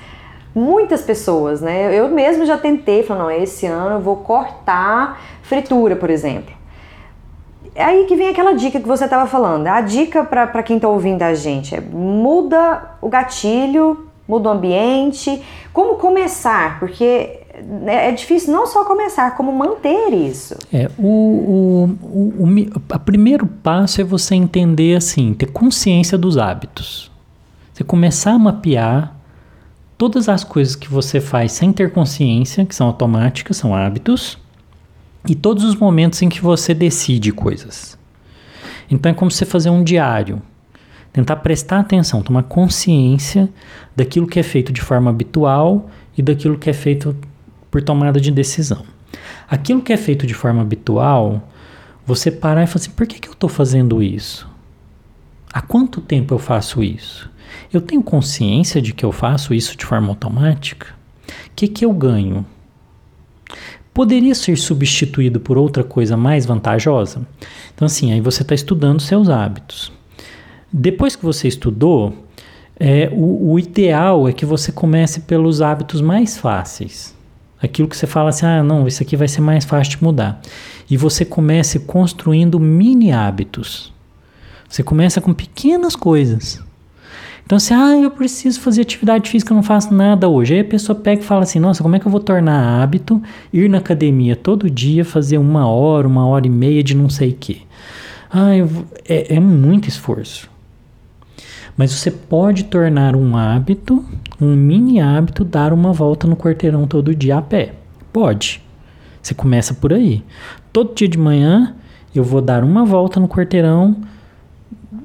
muitas 0.54 1.02
pessoas, 1.02 1.60
né? 1.60 1.98
Eu 1.98 2.08
mesmo 2.08 2.46
já 2.46 2.56
tentei, 2.56 3.02
falando, 3.02 3.24
não, 3.24 3.30
esse 3.30 3.66
ano 3.66 3.96
eu 3.96 4.00
vou 4.00 4.16
cortar 4.16 5.20
fritura, 5.42 5.96
por 5.96 6.10
exemplo. 6.10 6.54
Aí 7.76 8.04
que 8.04 8.14
vem 8.14 8.28
aquela 8.28 8.52
dica 8.52 8.78
que 8.78 8.86
você 8.86 9.04
estava 9.04 9.26
falando. 9.28 9.66
A 9.66 9.80
dica 9.80 10.22
para 10.22 10.62
quem 10.62 10.76
está 10.76 10.88
ouvindo 10.88 11.22
a 11.22 11.34
gente 11.34 11.74
é 11.74 11.80
muda 11.80 12.96
o 13.02 13.08
gatilho, 13.08 14.06
muda 14.28 14.48
o 14.48 14.52
ambiente. 14.52 15.42
Como 15.72 15.96
começar? 15.96 16.78
Porque 16.78 17.40
é 17.86 18.12
difícil 18.12 18.52
não 18.52 18.66
só 18.66 18.84
começar, 18.84 19.36
como 19.36 19.52
manter 19.52 20.12
isso. 20.12 20.56
É, 20.72 20.88
o, 20.96 21.06
o, 21.06 22.44
o, 22.44 22.48
o 22.94 22.98
primeiro 23.00 23.46
passo 23.46 24.00
é 24.00 24.04
você 24.04 24.36
entender 24.36 24.96
assim, 24.96 25.34
ter 25.34 25.46
consciência 25.46 26.16
dos 26.16 26.38
hábitos. 26.38 27.10
Você 27.72 27.82
começar 27.82 28.32
a 28.32 28.38
mapear 28.38 29.13
todas 29.96 30.28
as 30.28 30.44
coisas 30.44 30.76
que 30.76 30.90
você 30.90 31.20
faz 31.20 31.52
sem 31.52 31.72
ter 31.72 31.92
consciência, 31.92 32.64
que 32.64 32.74
são 32.74 32.86
automáticas, 32.86 33.56
são 33.56 33.74
hábitos, 33.74 34.38
e 35.28 35.34
todos 35.34 35.64
os 35.64 35.74
momentos 35.74 36.20
em 36.22 36.28
que 36.28 36.40
você 36.40 36.74
decide 36.74 37.32
coisas. 37.32 37.98
Então 38.90 39.10
é 39.10 39.14
como 39.14 39.30
você 39.30 39.44
fazer 39.44 39.70
um 39.70 39.82
diário. 39.82 40.42
Tentar 41.12 41.36
prestar 41.36 41.80
atenção, 41.80 42.22
tomar 42.22 42.42
consciência 42.42 43.48
daquilo 43.94 44.26
que 44.26 44.38
é 44.38 44.42
feito 44.42 44.72
de 44.72 44.80
forma 44.80 45.10
habitual 45.10 45.88
e 46.18 46.22
daquilo 46.22 46.58
que 46.58 46.68
é 46.68 46.72
feito 46.72 47.16
por 47.70 47.80
tomada 47.80 48.20
de 48.20 48.30
decisão. 48.30 48.84
Aquilo 49.48 49.80
que 49.80 49.92
é 49.92 49.96
feito 49.96 50.26
de 50.26 50.34
forma 50.34 50.60
habitual, 50.62 51.48
você 52.04 52.30
parar 52.30 52.64
e 52.64 52.66
falar 52.66 52.82
assim: 52.82 52.90
por 52.90 53.06
que, 53.06 53.20
que 53.20 53.28
eu 53.28 53.32
estou 53.32 53.48
fazendo 53.48 54.02
isso? 54.02 54.48
Há 55.54 55.62
quanto 55.62 56.00
tempo 56.00 56.34
eu 56.34 56.38
faço 56.38 56.82
isso? 56.82 57.30
Eu 57.72 57.80
tenho 57.80 58.02
consciência 58.02 58.82
de 58.82 58.92
que 58.92 59.04
eu 59.04 59.12
faço 59.12 59.54
isso 59.54 59.76
de 59.76 59.86
forma 59.86 60.08
automática? 60.08 60.88
O 61.28 61.50
que, 61.54 61.68
que 61.68 61.84
eu 61.84 61.92
ganho? 61.92 62.44
poderia 63.94 64.34
ser 64.34 64.58
substituído 64.58 65.38
por 65.38 65.56
outra 65.56 65.84
coisa 65.84 66.16
mais 66.16 66.44
vantajosa? 66.44 67.24
Então, 67.72 67.86
assim, 67.86 68.12
aí 68.12 68.20
você 68.20 68.42
está 68.42 68.54
estudando 68.54 69.00
seus 69.00 69.28
hábitos. 69.28 69.92
Depois 70.72 71.14
que 71.14 71.24
você 71.24 71.46
estudou, 71.46 72.12
é, 72.78 73.08
o, 73.12 73.52
o, 73.52 73.58
ideal 73.58 74.28
é 74.28 74.32
que 74.32 74.44
você 74.44 74.72
comece 74.72 75.20
pelos 75.20 75.62
hábitos 75.62 76.00
mais 76.00 76.36
fáceis. 76.36 77.14
Aquilo 77.62 77.86
que 77.86 77.96
você 77.96 78.08
fala 78.08 78.30
assim, 78.30 78.44
ah, 78.44 78.64
não, 78.64 78.86
isso 78.88 79.00
aqui 79.00 79.16
vai 79.16 79.28
ser 79.28 79.40
mais 79.40 79.64
fácil 79.64 79.96
de 79.96 80.04
mudar. 80.04 80.42
E 80.90 80.96
você 80.96 81.24
comece 81.24 81.78
construindo 81.78 82.58
mini 82.58 83.12
hábitos. 83.12 83.93
Você 84.74 84.82
começa 84.82 85.20
com 85.20 85.32
pequenas 85.32 85.94
coisas. 85.94 86.60
Então, 87.46 87.54
assim, 87.54 87.72
ah, 87.72 87.96
eu 87.96 88.10
preciso 88.10 88.60
fazer 88.60 88.82
atividade 88.82 89.30
física, 89.30 89.52
eu 89.52 89.54
não 89.54 89.62
faço 89.62 89.94
nada 89.94 90.28
hoje. 90.28 90.52
Aí 90.52 90.60
a 90.62 90.64
pessoa 90.64 90.98
pega 90.98 91.22
e 91.22 91.24
fala 91.24 91.44
assim: 91.44 91.60
nossa, 91.60 91.80
como 91.80 91.94
é 91.94 92.00
que 92.00 92.06
eu 92.06 92.10
vou 92.10 92.18
tornar 92.18 92.82
hábito 92.82 93.22
ir 93.52 93.70
na 93.70 93.78
academia 93.78 94.34
todo 94.34 94.68
dia, 94.68 95.04
fazer 95.04 95.38
uma 95.38 95.68
hora, 95.68 96.08
uma 96.08 96.26
hora 96.26 96.48
e 96.48 96.50
meia 96.50 96.82
de 96.82 96.96
não 96.96 97.08
sei 97.08 97.30
o 97.30 97.36
quê? 97.38 97.58
Ah, 98.28 98.50
é, 99.08 99.36
é 99.36 99.38
muito 99.38 99.88
esforço. 99.88 100.50
Mas 101.76 101.92
você 101.92 102.10
pode 102.10 102.64
tornar 102.64 103.14
um 103.14 103.36
hábito, 103.36 104.04
um 104.40 104.56
mini 104.56 105.00
hábito, 105.00 105.44
dar 105.44 105.72
uma 105.72 105.92
volta 105.92 106.26
no 106.26 106.34
quarteirão 106.34 106.84
todo 106.84 107.14
dia 107.14 107.36
a 107.36 107.42
pé. 107.42 107.74
Pode. 108.12 108.60
Você 109.22 109.34
começa 109.34 109.72
por 109.72 109.92
aí. 109.92 110.24
Todo 110.72 110.96
dia 110.96 111.06
de 111.06 111.16
manhã 111.16 111.76
eu 112.12 112.24
vou 112.24 112.40
dar 112.40 112.64
uma 112.64 112.84
volta 112.84 113.20
no 113.20 113.28
quarteirão 113.28 113.96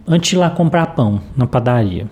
antes 0.08 0.32
de 0.32 0.38
lá 0.38 0.49
comprar 0.49 0.88
pão 0.88 1.21
na 1.36 1.47
padaria. 1.47 2.08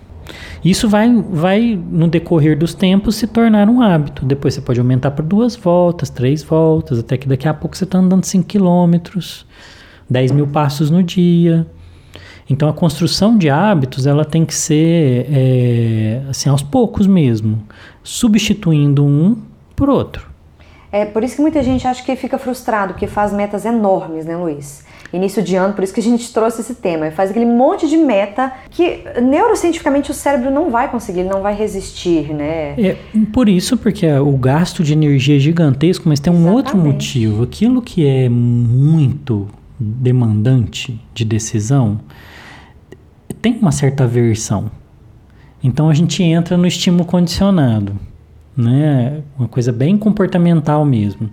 Isso 0.64 0.88
vai, 0.88 1.10
vai, 1.30 1.80
no 1.90 2.08
decorrer 2.08 2.58
dos 2.58 2.74
tempos, 2.74 3.16
se 3.16 3.26
tornar 3.26 3.68
um 3.68 3.80
hábito. 3.80 4.24
Depois 4.24 4.54
você 4.54 4.60
pode 4.60 4.78
aumentar 4.78 5.10
para 5.12 5.24
duas 5.24 5.56
voltas, 5.56 6.10
três 6.10 6.42
voltas, 6.42 6.98
até 6.98 7.16
que 7.16 7.28
daqui 7.28 7.48
a 7.48 7.54
pouco 7.54 7.76
você 7.76 7.84
está 7.84 7.98
andando 7.98 8.24
5 8.24 8.46
quilômetros, 8.46 9.46
10 10.10 10.32
mil 10.32 10.46
passos 10.46 10.90
no 10.90 11.02
dia. 11.02 11.66
Então 12.50 12.68
a 12.68 12.72
construção 12.72 13.36
de 13.36 13.50
hábitos 13.50 14.06
ela 14.06 14.24
tem 14.24 14.44
que 14.44 14.54
ser 14.54 15.26
é, 15.30 16.22
assim 16.28 16.48
aos 16.48 16.62
poucos 16.62 17.06
mesmo, 17.06 17.62
substituindo 18.02 19.04
um 19.04 19.36
por 19.76 19.88
outro. 19.88 20.28
É 20.90 21.04
por 21.04 21.22
isso 21.22 21.36
que 21.36 21.42
muita 21.42 21.62
gente 21.62 21.86
acha 21.86 22.02
que 22.02 22.16
fica 22.16 22.38
frustrado, 22.38 22.94
porque 22.94 23.06
faz 23.06 23.32
metas 23.32 23.66
enormes, 23.66 24.24
né, 24.24 24.34
Luiz? 24.36 24.84
Início 25.12 25.42
de 25.42 25.56
ano, 25.56 25.74
por 25.74 25.82
isso 25.82 25.94
que 25.94 26.00
a 26.00 26.02
gente 26.02 26.32
trouxe 26.32 26.60
esse 26.60 26.74
tema. 26.74 27.10
Faz 27.10 27.30
aquele 27.30 27.46
monte 27.46 27.88
de 27.88 27.96
meta 27.96 28.52
que 28.70 29.04
neurocientificamente 29.22 30.10
o 30.10 30.14
cérebro 30.14 30.50
não 30.50 30.70
vai 30.70 30.90
conseguir, 30.90 31.20
ele 31.20 31.30
não 31.30 31.40
vai 31.40 31.54
resistir, 31.54 32.32
né? 32.34 32.74
É 32.78 32.96
por 33.32 33.48
isso, 33.48 33.76
porque 33.76 34.06
o 34.06 34.36
gasto 34.36 34.82
de 34.82 34.92
energia 34.92 35.36
é 35.36 35.38
gigantesco, 35.38 36.08
mas 36.08 36.20
tem 36.20 36.32
um 36.32 36.36
Exatamente. 36.36 36.56
outro 36.56 36.78
motivo. 36.78 37.42
Aquilo 37.42 37.80
que 37.80 38.06
é 38.06 38.28
muito 38.28 39.48
demandante 39.78 41.00
de 41.14 41.24
decisão 41.24 42.00
tem 43.40 43.58
uma 43.58 43.72
certa 43.72 44.04
aversão. 44.04 44.70
Então 45.62 45.88
a 45.88 45.94
gente 45.94 46.22
entra 46.22 46.56
no 46.56 46.66
estímulo 46.66 47.04
condicionado, 47.04 47.94
né? 48.56 49.22
Uma 49.38 49.48
coisa 49.48 49.72
bem 49.72 49.96
comportamental 49.96 50.84
mesmo. 50.84 51.30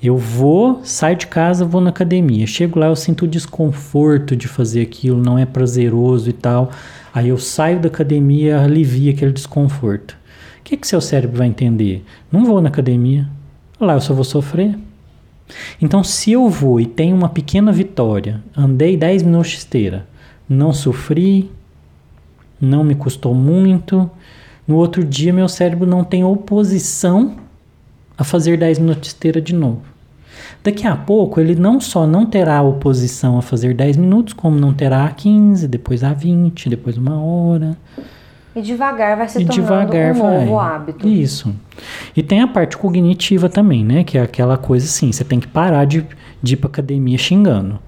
Eu 0.00 0.16
vou, 0.16 0.80
saio 0.84 1.16
de 1.16 1.26
casa, 1.26 1.64
vou 1.64 1.80
na 1.80 1.90
academia. 1.90 2.46
Chego 2.46 2.78
lá, 2.78 2.86
eu 2.86 2.94
sinto 2.94 3.24
o 3.24 3.28
desconforto 3.28 4.36
de 4.36 4.46
fazer 4.46 4.80
aquilo, 4.80 5.20
não 5.20 5.36
é 5.36 5.44
prazeroso 5.44 6.30
e 6.30 6.32
tal. 6.32 6.70
Aí 7.12 7.30
eu 7.30 7.38
saio 7.38 7.80
da 7.80 7.88
academia, 7.88 8.60
alivia 8.60 9.12
aquele 9.12 9.32
desconforto. 9.32 10.16
O 10.60 10.62
que, 10.62 10.76
que 10.76 10.86
seu 10.86 11.00
cérebro 11.00 11.38
vai 11.38 11.48
entender? 11.48 12.04
Não 12.30 12.44
vou 12.44 12.60
na 12.60 12.68
academia. 12.68 13.28
Lá 13.80 13.94
eu 13.94 14.00
só 14.00 14.14
vou 14.14 14.22
sofrer. 14.22 14.78
Então, 15.80 16.04
se 16.04 16.32
eu 16.32 16.48
vou 16.48 16.80
e 16.80 16.86
tenho 16.86 17.16
uma 17.16 17.28
pequena 17.28 17.72
vitória, 17.72 18.40
andei 18.56 18.96
10 18.96 19.22
minutos 19.24 19.50
de 19.50 19.56
esteira, 19.56 20.06
não 20.48 20.72
sofri, 20.72 21.50
não 22.60 22.84
me 22.84 22.94
custou 22.94 23.34
muito, 23.34 24.08
no 24.66 24.76
outro 24.76 25.02
dia 25.02 25.32
meu 25.32 25.48
cérebro 25.48 25.86
não 25.86 26.04
tem 26.04 26.22
oposição 26.22 27.36
a 28.18 28.24
fazer 28.24 28.58
10 28.58 28.80
minutos 28.80 29.02
de 29.02 29.06
esteira 29.08 29.40
de 29.40 29.54
novo. 29.54 29.82
Daqui 30.62 30.86
a 30.86 30.96
pouco 30.96 31.40
ele 31.40 31.54
não 31.54 31.80
só 31.80 32.06
não 32.06 32.26
terá 32.26 32.60
oposição 32.60 33.38
a 33.38 33.42
fazer 33.42 33.74
10 33.74 33.96
minutos, 33.96 34.34
como 34.34 34.58
não 34.58 34.74
terá 34.74 35.04
a 35.04 35.10
15, 35.10 35.68
depois 35.68 36.02
a 36.02 36.12
20, 36.12 36.68
depois 36.68 36.96
uma 36.98 37.22
hora. 37.22 37.78
E 38.56 38.60
devagar 38.60 39.16
vai 39.16 39.28
se 39.28 39.40
e 39.40 39.44
tornando 39.44 39.62
devagar 39.62 40.14
um 40.14 40.18
vai. 40.18 40.44
novo 40.44 40.58
hábito. 40.58 41.06
Isso. 41.06 41.54
E 42.16 42.22
tem 42.22 42.40
a 42.40 42.48
parte 42.48 42.76
cognitiva 42.76 43.48
também, 43.48 43.84
né? 43.84 44.02
Que 44.02 44.18
é 44.18 44.22
aquela 44.22 44.58
coisa 44.58 44.84
assim, 44.86 45.12
você 45.12 45.22
tem 45.22 45.38
que 45.38 45.46
parar 45.46 45.84
de, 45.84 46.04
de 46.42 46.54
ir 46.54 46.56
pra 46.56 46.68
academia 46.68 47.16
xingando. 47.16 47.78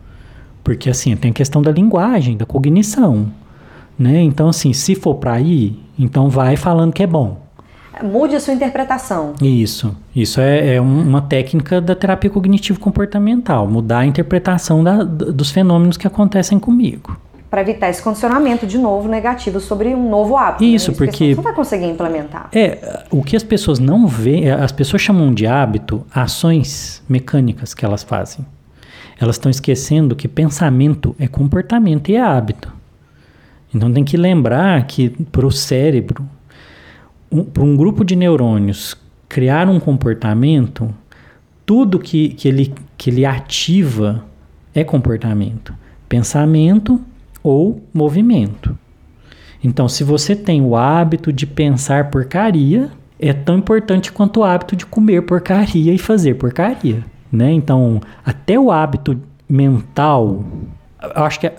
Porque 0.63 0.89
assim, 0.89 1.17
tem 1.17 1.33
a 1.33 1.35
questão 1.35 1.61
da 1.61 1.73
linguagem, 1.73 2.37
da 2.37 2.47
cognição. 2.47 3.33
Né? 3.99 4.23
Então, 4.23 4.49
assim, 4.49 4.73
se 4.73 4.95
for 4.95 5.17
para 5.17 5.41
ir, 5.41 5.79
então 5.99 6.31
vai 6.31 6.57
falando 6.57 6.93
que 6.93 7.03
é 7.03 7.07
bom 7.07 7.50
mude 8.03 8.35
a 8.35 8.41
sua 8.41 8.55
interpretação. 8.55 9.35
Isso. 9.41 9.97
Isso 10.15 10.41
é, 10.41 10.77
é 10.77 10.81
uma 10.81 11.23
técnica 11.23 11.81
da 11.81 11.95
terapia 11.95 12.31
cognitivo-comportamental. 12.31 13.67
Mudar 13.67 14.01
a 14.01 14.07
interpretação 14.07 14.83
da, 14.83 15.03
dos 15.03 15.51
fenômenos 15.51 15.97
que 15.97 16.07
acontecem 16.07 16.59
comigo. 16.59 17.17
Para 17.51 17.63
evitar 17.63 17.89
esse 17.89 18.01
condicionamento 18.01 18.67
de 18.67 18.79
novo 18.79 19.09
negativo 19.09 19.59
sobre 19.59 19.95
um 19.95 20.09
novo 20.09 20.37
hábito. 20.37 20.63
Né? 20.63 20.71
Isso, 20.71 20.93
né? 20.93 20.97
porque. 20.97 21.31
Você 21.31 21.35
não 21.35 21.43
vai 21.43 21.55
conseguir 21.55 21.87
implementar. 21.87 22.49
É, 22.53 23.05
o 23.11 23.23
que 23.23 23.35
as 23.35 23.43
pessoas 23.43 23.79
não 23.79 24.07
veem, 24.07 24.49
é, 24.49 24.53
as 24.53 24.71
pessoas 24.71 25.03
chamam 25.03 25.35
de 25.35 25.47
hábito 25.47 26.07
ações 26.15 27.03
mecânicas 27.09 27.75
que 27.75 27.85
elas 27.85 28.05
fazem. 28.05 28.47
Elas 29.21 29.37
estão 29.37 29.51
esquecendo 29.51 30.17
que 30.17 30.29
pensamento 30.29 31.15
é 31.19 31.27
comportamento 31.27 32.09
e 32.11 32.15
é 32.15 32.21
hábito. 32.21 32.73
Então 33.75 33.93
tem 33.93 34.05
que 34.05 34.17
lembrar 34.17 34.87
que 34.87 35.11
para 35.31 35.47
o 35.47 35.51
cérebro 35.51 36.27
um, 37.31 37.45
para 37.45 37.63
um 37.63 37.77
grupo 37.77 38.05
de 38.05 38.17
neurônios 38.17 38.97
criar 39.29 39.69
um 39.69 39.79
comportamento, 39.79 40.93
tudo 41.65 41.99
que, 41.99 42.31
que, 42.31 42.49
ele, 42.49 42.75
que 42.99 43.11
ele 43.11 43.25
ativa 43.25 44.25
é 44.75 44.83
comportamento, 44.83 45.73
pensamento 46.09 47.01
ou 47.43 47.83
movimento. 47.95 48.77
Então, 49.63 49.89
se 49.89 50.03
você 50.03 50.35
tem 50.35 50.63
o 50.63 50.75
hábito 50.75 51.33
de 51.33 51.47
pensar 51.47 52.11
porcaria, 52.11 52.91
é 53.19 53.33
tão 53.33 53.59
importante 53.59 54.11
quanto 54.11 54.41
o 54.41 54.45
hábito 54.45 54.75
de 54.75 54.87
comer 54.87 55.23
porcaria 55.23 55.93
e 55.93 55.99
fazer 55.99 56.35
porcaria. 56.35 57.05
né? 57.31 57.53
Então, 57.53 58.01
até 58.25 58.59
o 58.59 58.73
hábito 58.73 59.21
mental, 59.49 60.45
eu 61.15 61.25
acho 61.25 61.39
que 61.39 61.47
é, 61.47 61.55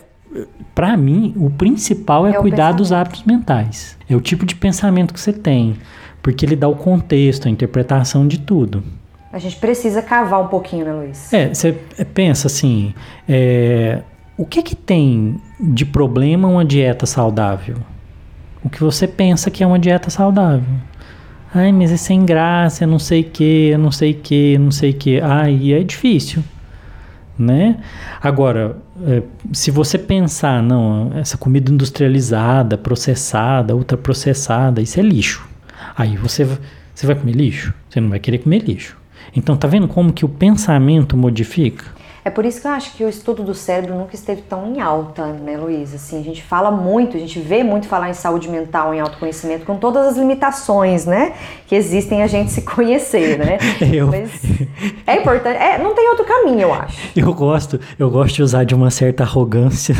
para 0.73 0.95
mim 0.95 1.33
o 1.35 1.49
principal 1.49 2.25
é, 2.25 2.31
é 2.31 2.33
cuidar 2.33 2.71
dos 2.71 2.91
hábitos 2.91 3.23
mentais. 3.23 3.97
É 4.09 4.15
o 4.15 4.21
tipo 4.21 4.45
de 4.45 4.55
pensamento 4.55 5.13
que 5.13 5.19
você 5.19 5.33
tem, 5.33 5.75
porque 6.21 6.45
ele 6.45 6.55
dá 6.55 6.67
o 6.67 6.75
contexto, 6.75 7.47
a 7.47 7.51
interpretação 7.51 8.27
de 8.27 8.39
tudo. 8.39 8.83
A 9.31 9.39
gente 9.39 9.55
precisa 9.55 10.01
cavar 10.01 10.41
um 10.41 10.47
pouquinho, 10.47 10.85
né, 10.85 10.93
Luiz? 10.93 11.31
É, 11.31 11.53
você 11.53 11.71
pensa 12.13 12.47
assim, 12.47 12.93
é, 13.27 14.01
o 14.37 14.45
que 14.45 14.61
que 14.61 14.75
tem 14.75 15.39
de 15.59 15.85
problema 15.85 16.47
uma 16.47 16.65
dieta 16.65 17.05
saudável? 17.05 17.77
O 18.63 18.69
que 18.69 18.83
você 18.83 19.07
pensa 19.07 19.49
que 19.49 19.63
é 19.63 19.67
uma 19.67 19.79
dieta 19.79 20.09
saudável? 20.09 20.75
Ai, 21.53 21.71
mas 21.71 21.91
é 21.91 21.97
sem 21.97 22.25
graça, 22.25 22.85
não 22.85 22.99
sei 22.99 23.21
o 23.21 23.25
que, 23.25 23.75
não 23.77 23.91
sei 23.91 24.11
o 24.11 24.15
que, 24.15 24.57
não 24.57 24.71
sei 24.71 24.91
o 24.91 24.93
que. 24.93 25.21
Aí 25.21 25.73
é 25.73 25.83
difícil, 25.83 26.43
né? 27.37 27.77
Agora, 28.21 28.77
é, 29.05 29.23
se 29.51 29.71
você 29.71 29.97
pensar, 29.97 30.61
não, 30.61 31.11
essa 31.15 31.37
comida 31.37 31.71
industrializada, 31.71 32.77
processada, 32.77 33.75
ultraprocessada, 33.75 34.81
isso 34.81 34.99
é 34.99 35.03
lixo. 35.03 35.47
Aí 35.95 36.17
você, 36.17 36.47
você 36.93 37.05
vai 37.05 37.15
comer 37.15 37.33
lixo? 37.33 37.73
Você 37.89 37.99
não 37.99 38.09
vai 38.09 38.19
querer 38.19 38.39
comer 38.39 38.63
lixo. 38.63 38.97
Então, 39.35 39.55
tá 39.55 39.67
vendo 39.67 39.87
como 39.87 40.11
que 40.11 40.25
o 40.25 40.29
pensamento 40.29 41.15
modifica? 41.15 41.85
É 42.23 42.29
por 42.29 42.45
isso 42.45 42.61
que 42.61 42.67
eu 42.67 42.71
acho 42.71 42.95
que 42.95 43.03
o 43.03 43.09
estudo 43.09 43.41
do 43.41 43.55
cérebro 43.55 43.95
nunca 43.95 44.13
esteve 44.13 44.43
tão 44.43 44.67
em 44.67 44.79
alta, 44.79 45.25
né, 45.25 45.57
Luísa? 45.57 45.95
Assim, 45.95 46.19
a 46.19 46.23
gente 46.23 46.43
fala 46.43 46.69
muito, 46.69 47.17
a 47.17 47.19
gente 47.19 47.39
vê 47.39 47.63
muito 47.63 47.87
falar 47.87 48.11
em 48.11 48.13
saúde 48.13 48.47
mental, 48.47 48.93
em 48.93 48.99
autoconhecimento, 48.99 49.65
com 49.65 49.75
todas 49.75 50.05
as 50.05 50.17
limitações, 50.17 51.05
né, 51.05 51.33
que 51.65 51.75
existem 51.75 52.21
a 52.21 52.27
gente 52.27 52.51
se 52.53 52.61
conhecer, 52.61 53.39
né? 53.39 53.57
Eu... 53.91 54.07
Mas 54.07 54.29
é 55.07 55.19
importante, 55.19 55.57
é, 55.57 55.79
não 55.79 55.95
tem 55.95 56.07
outro 56.09 56.23
caminho, 56.23 56.61
eu 56.61 56.73
acho. 56.73 56.97
Eu 57.15 57.33
gosto, 57.33 57.79
eu 57.99 58.09
gosto 58.09 58.35
de 58.35 58.43
usar 58.43 58.63
de 58.63 58.73
uma 58.73 58.89
certa 58.89 59.23
arrogância 59.23 59.95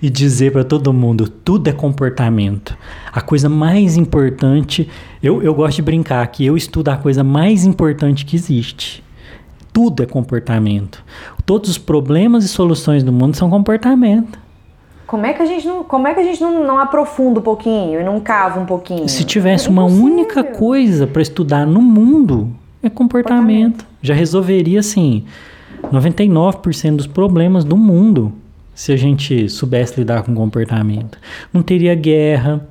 e 0.00 0.10
dizer 0.10 0.52
para 0.52 0.64
todo 0.64 0.92
mundo, 0.92 1.28
tudo 1.28 1.68
é 1.68 1.72
comportamento. 1.72 2.76
A 3.12 3.20
coisa 3.20 3.48
mais 3.48 3.96
importante, 3.96 4.88
eu, 5.22 5.42
eu 5.42 5.54
gosto 5.54 5.76
de 5.76 5.82
brincar 5.82 6.26
que 6.28 6.44
eu 6.44 6.56
estudo 6.56 6.90
a 6.90 6.96
coisa 6.96 7.24
mais 7.24 7.64
importante 7.64 8.24
que 8.24 8.36
existe 8.36 9.02
tudo 9.78 10.02
é 10.02 10.06
comportamento. 10.06 11.04
Todos 11.46 11.70
os 11.70 11.78
problemas 11.78 12.44
e 12.44 12.48
soluções 12.48 13.04
do 13.04 13.12
mundo 13.12 13.36
são 13.36 13.48
comportamento. 13.48 14.36
Como 15.06 15.24
é 15.24 15.32
que 15.32 15.40
a 15.40 15.46
gente 15.46 15.68
não, 15.68 15.84
como 15.84 16.08
é 16.08 16.14
que 16.14 16.18
a 16.18 16.24
gente 16.24 16.40
não, 16.40 16.66
não 16.66 16.80
aprofunda 16.80 17.38
um 17.38 17.42
pouquinho 17.44 18.00
e 18.00 18.02
não 18.02 18.18
cava 18.18 18.58
um 18.58 18.66
pouquinho? 18.66 19.08
Se 19.08 19.22
tivesse 19.22 19.68
é 19.68 19.70
uma 19.70 19.84
única 19.84 20.42
coisa 20.42 21.06
para 21.06 21.22
estudar 21.22 21.64
no 21.64 21.80
mundo, 21.80 22.50
é 22.82 22.90
comportamento. 22.90 23.84
comportamento. 23.84 23.86
Já 24.02 24.14
resolveria 24.14 24.80
assim 24.80 25.24
99% 25.92 26.96
dos 26.96 27.06
problemas 27.06 27.62
do 27.62 27.76
mundo 27.76 28.32
se 28.74 28.90
a 28.90 28.96
gente 28.96 29.48
soubesse 29.48 30.00
lidar 30.00 30.24
com 30.24 30.34
comportamento. 30.34 31.18
Não 31.52 31.62
teria 31.62 31.94
guerra, 31.94 32.66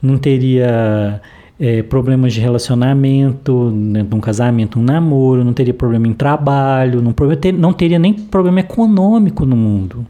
não 0.00 0.16
teria 0.16 1.20
é, 1.62 1.80
problemas 1.80 2.32
de 2.32 2.40
relacionamento, 2.40 3.70
né, 3.70 4.02
de 4.02 4.12
um 4.12 4.18
casamento, 4.18 4.80
um 4.80 4.82
namoro, 4.82 5.44
não 5.44 5.52
teria 5.52 5.72
problema 5.72 6.08
em 6.08 6.12
trabalho, 6.12 7.00
não, 7.00 7.14
não 7.56 7.72
teria 7.72 8.00
nem 8.00 8.12
problema 8.14 8.58
econômico 8.58 9.46
no 9.46 9.54
mundo. 9.54 10.04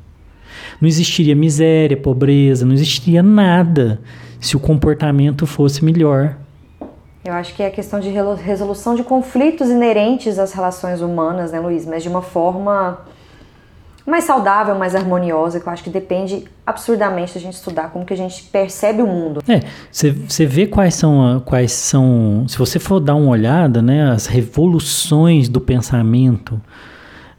Não 0.81 0.89
existiria 0.89 1.37
miséria, 1.37 1.95
pobreza, 1.95 2.65
não 2.65 2.73
existiria 2.73 3.23
nada 3.23 4.01
se 4.41 4.57
o 4.57 4.61
comportamento 4.61 5.47
fosse 5.47 5.85
melhor. 5.85 6.39
Eu 7.23 7.35
acho 7.35 7.55
que 7.55 7.63
é 7.63 7.67
a 7.67 7.71
questão 7.71 8.01
de 8.01 8.09
resolução 8.09 8.95
de 8.95 9.05
conflitos 9.05 9.69
inerentes 9.69 10.39
às 10.39 10.55
relações 10.55 11.03
humanas, 11.03 11.53
né, 11.53 11.61
Luiz? 11.61 11.85
Mas 11.85 12.03
de 12.03 12.09
uma 12.09 12.23
forma 12.23 12.99
mais 14.07 14.25
saudável, 14.25 14.75
mais 14.75 14.95
harmoniosa, 14.95 15.61
que 15.61 15.67
eu 15.67 15.73
acho 15.73 15.85
que 15.85 15.91
depende 15.91 16.45
absurdamente 16.67 17.35
da 17.35 17.41
gente 17.41 17.55
estudar 17.55 17.91
como 17.91 18.05
que 18.05 18.13
a 18.13 18.17
gente 18.17 18.45
percebe 18.45 19.03
o 19.03 19.07
mundo. 19.07 19.43
É, 19.49 19.61
você 19.91 20.47
vê 20.47 20.67
quais 20.67 20.95
são, 20.95 21.43
quais 21.45 21.73
são, 21.73 22.45
se 22.49 22.59
você 22.59 22.79
for 22.79 23.01
dar 23.01 23.15
uma 23.15 23.31
olhada, 23.31 23.81
né, 23.81 24.11
as 24.11 24.27
revoluções 24.27 25.49
do 25.49 25.61
pensamento 25.61 26.61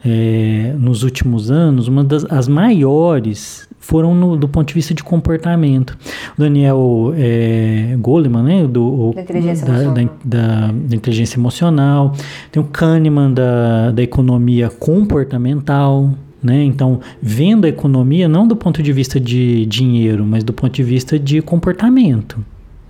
é, 0.06 0.73
nos 0.78 1.04
últimos 1.04 1.49
anos, 1.49 1.88
uma 1.88 2.04
das 2.04 2.26
as 2.26 2.47
maiores 2.47 3.67
foram 3.80 4.15
no, 4.15 4.38
do 4.38 4.47
ponto 4.47 4.69
de 4.69 4.73
vista 4.73 4.93
de 4.93 5.04
comportamento. 5.04 5.97
O 6.38 6.41
Daniel 6.41 7.13
é, 7.17 7.95
Goleman, 7.99 8.43
né, 8.43 8.67
do, 8.67 9.12
da, 9.13 9.21
inteligência 9.21 9.65
da, 9.65 9.73
da, 9.73 9.91
da, 10.23 10.71
da, 10.71 10.95
inteligência 10.95 11.38
emocional, 11.38 12.13
tem 12.52 12.62
o 12.62 12.65
Kahneman 12.65 13.34
da, 13.34 13.91
da 13.91 14.02
economia 14.02 14.69
comportamental, 14.69 16.12
né? 16.43 16.63
Então, 16.63 16.99
vendo 17.21 17.65
a 17.65 17.69
economia 17.69 18.27
não 18.27 18.47
do 18.47 18.56
ponto 18.56 18.84
de 18.84 18.91
vista 18.91 19.19
de 19.19 19.65
dinheiro, 19.65 20.25
mas 20.25 20.43
do 20.43 20.53
ponto 20.53 20.73
de 20.73 20.84
vista 20.84 21.17
de 21.17 21.41
comportamento, 21.41 22.43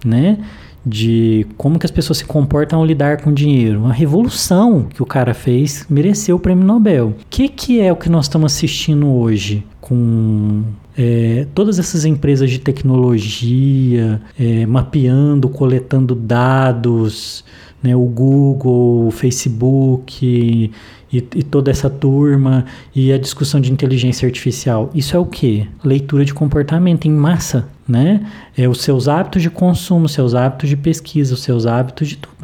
né? 0.04 0.39
de 0.86 1.48
como 1.58 1.80
que 1.80 1.86
as 1.86 1.92
pessoas 1.92 2.18
se 2.18 2.26
comportam 2.26 2.80
ao 2.80 2.86
lidar 2.86 3.22
com 3.22 3.32
dinheiro. 3.32 3.80
Uma 3.80 3.94
revolução 3.94 4.84
que 4.84 5.02
o 5.02 5.06
cara 5.06 5.34
fez 5.34 5.86
mereceu 5.89 6.36
o 6.36 6.39
prêmio 6.39 6.66
Nobel. 6.66 7.10
O 7.10 7.16
que, 7.30 7.48
que 7.48 7.80
é 7.80 7.92
o 7.92 7.96
que 7.96 8.10
nós 8.10 8.26
estamos 8.26 8.54
assistindo 8.54 9.08
hoje 9.08 9.66
com 9.80 10.63
é, 10.98 11.48
todas 11.54 11.80
essas 11.80 12.06
empresas 12.06 12.50
de 12.50 12.60
tecnologia 12.60 14.22
é, 14.38 14.66
mapeando, 14.66 15.48
coletando 15.48 16.13
dados, 16.16 17.46
né, 17.82 17.96
o 17.96 18.06
Google, 18.06 19.08
o 19.08 19.12
Facebook 19.12 20.72
e, 21.13 21.17
e, 21.36 21.43
toda 21.43 21.69
essa 21.69 21.89
turma 21.89 22.65
e 22.93 23.13
a 23.13 23.19
discussão 23.19 23.62
de 23.62 23.71
inteligência 23.71 24.26
artificial. 24.26 24.89
Isso 24.95 25.15
é 25.15 25.19
o 25.19 25.26
que? 25.26 25.69
Leitura 25.84 26.26
de 26.26 26.34
comportamento 26.34 27.06
em 27.06 27.12
massa, 27.12 27.69
né? 27.88 28.26
É 28.58 28.67
os 28.67 28.82
seus 28.82 29.08
hábitos 29.08 29.43
de 29.43 29.49
consumo, 29.52 30.10
seus 30.10 30.34
hábitos 30.34 30.69
de 30.69 30.76
pesquisa, 30.76 31.36
os 31.36 31.43
seus 31.43 31.67
hábitos 31.67 32.10
de 32.10 32.17
tudo. 32.17 32.43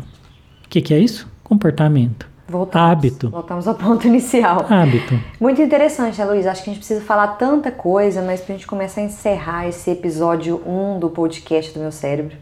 O 0.65 0.69
que, 0.69 0.81
que 0.81 0.93
é 0.93 0.99
isso? 0.99 1.27
Comportamento. 1.43 2.29
Voltamos, 2.47 2.91
Hábito. 2.91 3.29
Voltamos 3.29 3.67
ao 3.67 3.75
ponto 3.75 4.07
inicial. 4.07 4.65
Hábito. 4.67 5.19
Muito 5.39 5.61
interessante, 5.61 6.17
né, 6.17 6.25
Luiz? 6.25 6.47
Acho 6.47 6.63
que 6.63 6.69
a 6.69 6.73
gente 6.73 6.79
precisa 6.79 7.01
falar 7.01 7.27
tanta 7.29 7.71
coisa, 7.71 8.23
mas 8.23 8.41
para 8.41 8.55
a 8.55 8.57
gente 8.57 8.67
começar 8.67 9.01
a 9.01 9.03
encerrar 9.03 9.67
esse 9.67 9.91
episódio 9.91 10.61
1 10.65 10.99
do 10.99 11.09
podcast 11.09 11.71
do 11.73 11.79
meu 11.79 11.91
cérebro, 11.91 12.35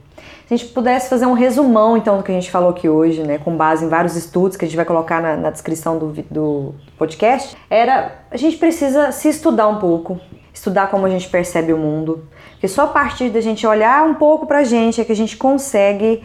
se 0.48 0.54
a 0.54 0.58
gente 0.58 0.70
pudesse 0.72 1.10
fazer 1.10 1.26
um 1.26 1.34
resumão, 1.34 1.98
então, 1.98 2.18
do 2.18 2.24
que 2.24 2.32
a 2.32 2.34
gente 2.34 2.50
falou 2.50 2.70
aqui 2.70 2.88
hoje, 2.88 3.22
né, 3.22 3.38
com 3.38 3.58
base 3.58 3.84
em 3.84 3.90
vários 3.90 4.16
estudos 4.16 4.56
que 4.56 4.64
a 4.64 4.68
gente 4.68 4.78
vai 4.78 4.86
colocar 4.86 5.22
na, 5.22 5.36
na 5.36 5.50
descrição 5.50 6.00
do, 6.00 6.14
do 6.32 6.74
podcast, 6.98 7.58
era 7.70 8.16
a 8.32 8.38
gente 8.38 8.56
precisa 8.56 9.12
se 9.12 9.28
estudar 9.28 9.68
um 9.68 9.78
pouco, 9.78 10.18
estudar 10.54 10.88
como 10.88 11.06
a 11.06 11.10
gente 11.10 11.28
percebe 11.28 11.74
o 11.74 11.78
mundo, 11.78 12.24
porque 12.52 12.70
só 12.70 12.84
a 12.84 12.88
partir 12.88 13.30
da 13.30 13.42
gente 13.42 13.68
olhar 13.68 14.08
um 14.08 14.14
pouco 14.14 14.48
pra 14.48 14.64
gente 14.64 15.02
é 15.02 15.04
que 15.04 15.12
a 15.12 15.16
gente 15.16 15.36
consegue 15.36 16.24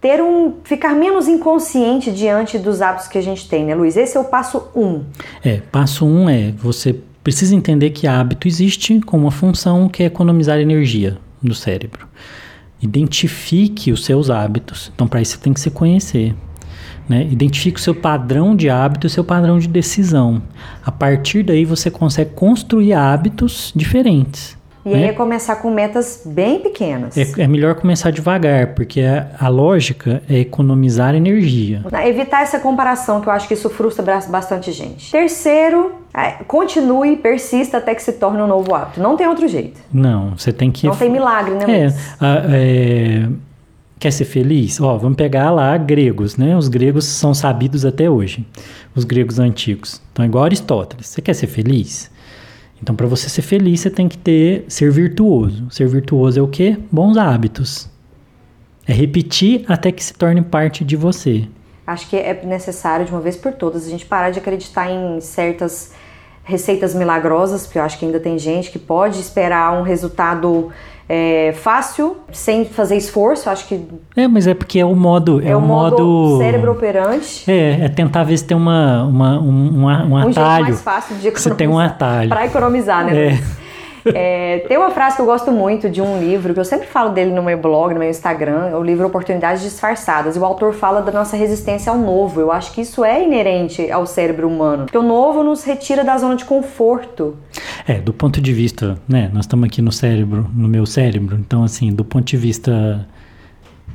ter 0.00 0.20
um 0.20 0.54
ficar 0.64 0.92
menos 0.92 1.28
inconsciente 1.28 2.10
diante 2.10 2.58
dos 2.58 2.82
hábitos 2.82 3.06
que 3.06 3.18
a 3.18 3.22
gente 3.22 3.48
tem, 3.48 3.64
né, 3.64 3.74
Luiz? 3.76 3.96
Esse 3.96 4.16
é 4.16 4.20
o 4.20 4.24
passo 4.24 4.68
um. 4.74 5.04
É, 5.44 5.62
passo 5.70 6.04
um 6.04 6.28
é 6.28 6.50
você 6.58 7.00
precisa 7.22 7.54
entender 7.54 7.90
que 7.90 8.08
hábito 8.08 8.48
existe 8.48 9.00
com 9.00 9.16
uma 9.16 9.30
função 9.30 9.88
que 9.88 10.02
é 10.02 10.06
economizar 10.06 10.58
energia 10.58 11.18
do 11.40 11.54
cérebro. 11.54 12.08
Identifique 12.84 13.90
os 13.90 14.04
seus 14.04 14.28
hábitos. 14.28 14.92
Então, 14.94 15.08
para 15.08 15.22
isso, 15.22 15.32
você 15.32 15.38
tem 15.38 15.54
que 15.54 15.60
se 15.60 15.70
conhecer. 15.70 16.34
Né? 17.08 17.26
Identifique 17.30 17.80
o 17.80 17.82
seu 17.82 17.94
padrão 17.94 18.54
de 18.54 18.68
hábito 18.68 19.06
e 19.06 19.08
o 19.08 19.10
seu 19.10 19.24
padrão 19.24 19.58
de 19.58 19.66
decisão. 19.66 20.42
A 20.84 20.92
partir 20.92 21.42
daí, 21.42 21.64
você 21.64 21.90
consegue 21.90 22.32
construir 22.34 22.92
hábitos 22.92 23.72
diferentes. 23.74 24.56
E 24.84 24.90
né? 24.90 24.96
aí 24.96 25.04
é 25.04 25.12
começar 25.12 25.56
com 25.56 25.70
metas 25.70 26.22
bem 26.26 26.60
pequenas. 26.60 27.16
É, 27.16 27.26
é 27.38 27.46
melhor 27.46 27.74
começar 27.74 28.10
devagar, 28.10 28.74
porque 28.74 29.00
a, 29.00 29.30
a, 29.40 29.48
lógica 29.48 30.22
é 30.28 30.40
economizar 30.40 31.14
energia. 31.14 31.82
Evitar 32.06 32.42
essa 32.42 32.60
comparação, 32.60 33.20
que 33.22 33.28
eu 33.28 33.32
acho 33.32 33.48
que 33.48 33.54
isso 33.54 33.70
frustra 33.70 34.04
bastante 34.28 34.70
gente. 34.72 35.10
Terceiro, 35.10 35.92
é, 36.12 36.44
continue, 36.44 37.16
persista 37.16 37.78
até 37.78 37.94
que 37.94 38.02
se 38.02 38.12
torne 38.12 38.42
um 38.42 38.46
novo 38.46 38.74
hábito. 38.74 39.00
Não 39.00 39.16
tem 39.16 39.26
outro 39.26 39.48
jeito. 39.48 39.80
Não, 39.90 40.36
você 40.36 40.52
tem 40.52 40.70
que. 40.70 40.86
Não 40.86 40.94
tem 40.94 41.10
milagre, 41.10 41.54
né? 41.54 41.86
É, 41.86 41.94
a, 42.20 42.42
é, 42.50 43.28
quer 43.98 44.10
ser 44.10 44.26
feliz? 44.26 44.78
Ó, 44.82 44.98
vamos 44.98 45.16
pegar 45.16 45.50
lá 45.50 45.78
gregos, 45.78 46.36
né? 46.36 46.54
Os 46.54 46.68
gregos 46.68 47.06
são 47.06 47.32
sabidos 47.32 47.86
até 47.86 48.10
hoje, 48.10 48.46
os 48.94 49.02
gregos 49.04 49.38
antigos. 49.38 50.02
Então, 50.12 50.24
igual 50.26 50.44
Aristóteles. 50.44 51.06
Você 51.06 51.22
quer 51.22 51.34
ser 51.34 51.46
feliz? 51.46 52.12
Então, 52.84 52.94
para 52.94 53.06
você 53.06 53.30
ser 53.30 53.40
feliz, 53.40 53.80
você 53.80 53.88
tem 53.88 54.06
que 54.06 54.18
ter 54.18 54.66
ser 54.68 54.90
virtuoso. 54.90 55.70
Ser 55.70 55.88
virtuoso 55.88 56.38
é 56.38 56.42
o 56.42 56.46
quê? 56.46 56.76
Bons 56.92 57.16
hábitos. 57.16 57.88
É 58.86 58.92
repetir 58.92 59.64
até 59.66 59.90
que 59.90 60.04
se 60.04 60.12
torne 60.12 60.42
parte 60.42 60.84
de 60.84 60.94
você. 60.94 61.48
Acho 61.86 62.10
que 62.10 62.14
é 62.14 62.44
necessário, 62.44 63.06
de 63.06 63.10
uma 63.10 63.22
vez 63.22 63.38
por 63.38 63.54
todas, 63.54 63.86
a 63.86 63.90
gente 63.90 64.04
parar 64.04 64.28
de 64.28 64.38
acreditar 64.38 64.90
em 64.90 65.18
certas 65.22 65.92
receitas 66.42 66.94
milagrosas, 66.94 67.62
porque 67.64 67.78
eu 67.78 67.82
acho 67.82 67.98
que 67.98 68.04
ainda 68.04 68.20
tem 68.20 68.38
gente 68.38 68.70
que 68.70 68.78
pode 68.78 69.18
esperar 69.18 69.72
um 69.72 69.80
resultado 69.80 70.70
é, 71.08 71.52
fácil, 71.52 72.16
sem 72.32 72.64
fazer 72.64 72.96
esforço, 72.96 73.50
acho 73.50 73.66
que... 73.68 73.86
É, 74.16 74.26
mas 74.26 74.46
é 74.46 74.54
porque 74.54 74.78
é 74.78 74.84
o 74.84 74.94
modo... 74.94 75.42
É, 75.42 75.50
é 75.50 75.56
o 75.56 75.60
modo, 75.60 76.02
modo 76.02 76.38
cérebro 76.38 76.72
operante. 76.72 77.50
É, 77.50 77.84
é 77.84 77.88
tentar 77.88 78.24
ver 78.24 78.38
se 78.38 78.44
tem 78.44 78.56
uma, 78.56 79.04
uma, 79.04 79.38
um, 79.38 79.48
um, 79.48 79.84
um 79.84 79.88
atalho. 79.88 80.28
Um 80.28 80.32
jeito 80.32 80.62
mais 80.62 80.82
fácil 80.82 81.16
de 81.16 81.28
economizar. 81.28 81.52
Você 81.52 81.54
tem 81.54 81.68
um 81.68 81.78
atalho. 81.78 82.28
Para 82.28 82.46
economizar, 82.46 83.04
né? 83.04 83.28
É. 83.34 83.63
É, 84.14 84.58
tem 84.68 84.76
uma 84.76 84.90
frase 84.90 85.16
que 85.16 85.22
eu 85.22 85.26
gosto 85.26 85.50
muito 85.50 85.88
de 85.88 86.00
um 86.00 86.20
livro, 86.20 86.52
que 86.52 86.60
eu 86.60 86.64
sempre 86.64 86.86
falo 86.86 87.10
dele 87.10 87.32
no 87.32 87.42
meu 87.42 87.58
blog, 87.58 87.92
no 87.92 87.98
meu 87.98 88.08
Instagram, 88.08 88.68
é 88.68 88.76
o 88.76 88.82
livro 88.82 89.06
Oportunidades 89.06 89.62
Disfarçadas. 89.62 90.36
E 90.36 90.38
o 90.38 90.44
autor 90.44 90.74
fala 90.74 91.00
da 91.00 91.10
nossa 91.10 91.36
resistência 91.36 91.90
ao 91.90 91.98
novo. 91.98 92.40
Eu 92.40 92.52
acho 92.52 92.72
que 92.72 92.82
isso 92.82 93.04
é 93.04 93.24
inerente 93.24 93.90
ao 93.90 94.06
cérebro 94.06 94.46
humano. 94.46 94.84
Porque 94.84 94.98
o 94.98 95.02
novo 95.02 95.42
nos 95.42 95.64
retira 95.64 96.04
da 96.04 96.16
zona 96.18 96.36
de 96.36 96.44
conforto. 96.44 97.36
É, 97.86 97.94
do 97.94 98.12
ponto 98.12 98.40
de 98.40 98.52
vista, 98.52 98.98
né? 99.08 99.30
Nós 99.32 99.44
estamos 99.44 99.66
aqui 99.66 99.80
no 99.82 99.90
cérebro, 99.90 100.48
no 100.54 100.68
meu 100.68 100.86
cérebro. 100.86 101.36
Então, 101.36 101.64
assim, 101.64 101.92
do 101.92 102.04
ponto 102.04 102.24
de 102.24 102.36
vista 102.36 103.06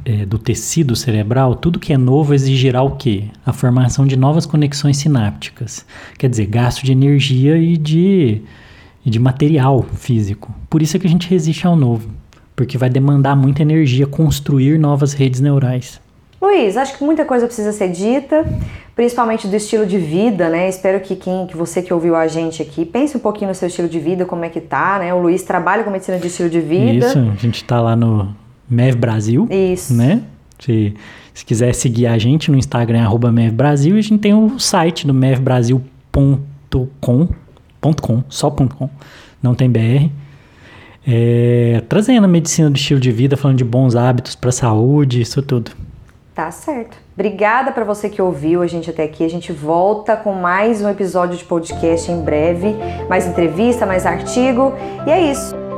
é, 0.05 0.25
do 0.25 0.37
tecido 0.37 0.95
cerebral, 0.95 1.55
tudo 1.55 1.79
que 1.79 1.93
é 1.93 1.97
novo 1.97 2.33
exigirá 2.33 2.81
o 2.81 2.95
quê? 2.95 3.25
A 3.45 3.53
formação 3.53 4.05
de 4.05 4.15
novas 4.15 4.45
conexões 4.45 4.97
sinápticas. 4.97 5.85
Quer 6.17 6.29
dizer, 6.29 6.47
gasto 6.47 6.83
de 6.83 6.91
energia 6.91 7.57
e 7.57 7.77
de 7.77 8.41
e 9.09 9.11
de 9.11 9.19
material 9.19 9.83
físico. 9.95 10.53
Por 10.69 10.83
isso 10.83 10.95
é 10.95 10.99
que 10.99 11.07
a 11.07 11.09
gente 11.09 11.27
resiste 11.27 11.65
ao 11.65 11.75
novo, 11.75 12.07
porque 12.55 12.77
vai 12.77 12.89
demandar 12.89 13.35
muita 13.35 13.63
energia 13.63 14.05
construir 14.05 14.77
novas 14.77 15.13
redes 15.13 15.41
neurais. 15.41 15.99
Luiz, 16.39 16.77
acho 16.77 16.97
que 16.97 17.03
muita 17.03 17.25
coisa 17.25 17.47
precisa 17.47 17.73
ser 17.73 17.89
dita, 17.89 18.45
principalmente 18.95 19.47
do 19.47 19.55
estilo 19.55 19.85
de 19.85 19.97
vida, 19.97 20.47
né? 20.47 20.69
Espero 20.69 21.01
que 21.01 21.15
quem, 21.15 21.47
que 21.47 21.57
você 21.57 21.81
que 21.81 21.93
ouviu 21.93 22.15
a 22.15 22.27
gente 22.27 22.61
aqui, 22.61 22.85
pense 22.85 23.17
um 23.17 23.19
pouquinho 23.19 23.49
no 23.49 23.55
seu 23.55 23.67
estilo 23.67 23.89
de 23.89 23.99
vida, 23.99 24.25
como 24.25 24.45
é 24.45 24.49
que 24.49 24.61
tá, 24.61 24.99
né? 24.99 25.13
O 25.13 25.19
Luiz 25.19 25.41
trabalha 25.41 25.83
com 25.83 25.89
medicina 25.89 26.17
de 26.17 26.27
estilo 26.27 26.49
de 26.49 26.61
vida. 26.61 27.07
Isso, 27.07 27.17
a 27.17 27.35
gente 27.35 27.63
tá 27.63 27.81
lá 27.81 27.95
no 27.95 28.33
MEV 28.69 28.95
Brasil. 28.95 29.47
Isso. 29.49 29.93
Né? 29.93 30.21
Se, 30.59 30.93
se 31.33 31.43
quiser 31.43 31.73
seguir 31.73 32.05
a 32.05 32.17
gente 32.17 32.51
no 32.51 32.57
Instagram, 32.57 33.01
arroba 33.01 33.31
MEV 33.31 33.55
Brasil, 33.55 33.95
e 33.95 33.99
a 33.99 34.03
gente 34.03 34.19
tem 34.19 34.33
o 34.33 34.59
site 34.59 35.07
do 35.07 35.13
mevbrasil.com 35.13 37.29
.com, 37.81 38.23
só 38.29 38.49
.com, 38.51 38.89
não 39.41 39.55
tem 39.55 39.69
BR. 39.69 40.09
É, 41.07 41.81
trazendo 41.89 42.25
a 42.25 42.27
medicina 42.27 42.69
do 42.69 42.75
estilo 42.75 42.99
de 42.99 43.11
vida, 43.11 43.35
falando 43.35 43.57
de 43.57 43.63
bons 43.63 43.95
hábitos 43.95 44.35
para 44.35 44.51
saúde, 44.51 45.21
isso 45.21 45.41
tudo. 45.41 45.71
Tá 46.35 46.51
certo. 46.51 46.97
Obrigada 47.13 47.71
para 47.71 47.83
você 47.83 48.09
que 48.09 48.21
ouviu 48.21 48.61
a 48.61 48.67
gente 48.67 48.89
até 48.89 49.03
aqui. 49.03 49.25
A 49.25 49.29
gente 49.29 49.51
volta 49.51 50.15
com 50.15 50.33
mais 50.33 50.81
um 50.81 50.89
episódio 50.89 51.37
de 51.37 51.43
podcast 51.43 52.09
em 52.09 52.21
breve, 52.21 52.75
mais 53.09 53.27
entrevista, 53.27 53.85
mais 53.85 54.05
artigo. 54.05 54.73
E 55.05 55.11
é 55.11 55.31
isso. 55.31 55.68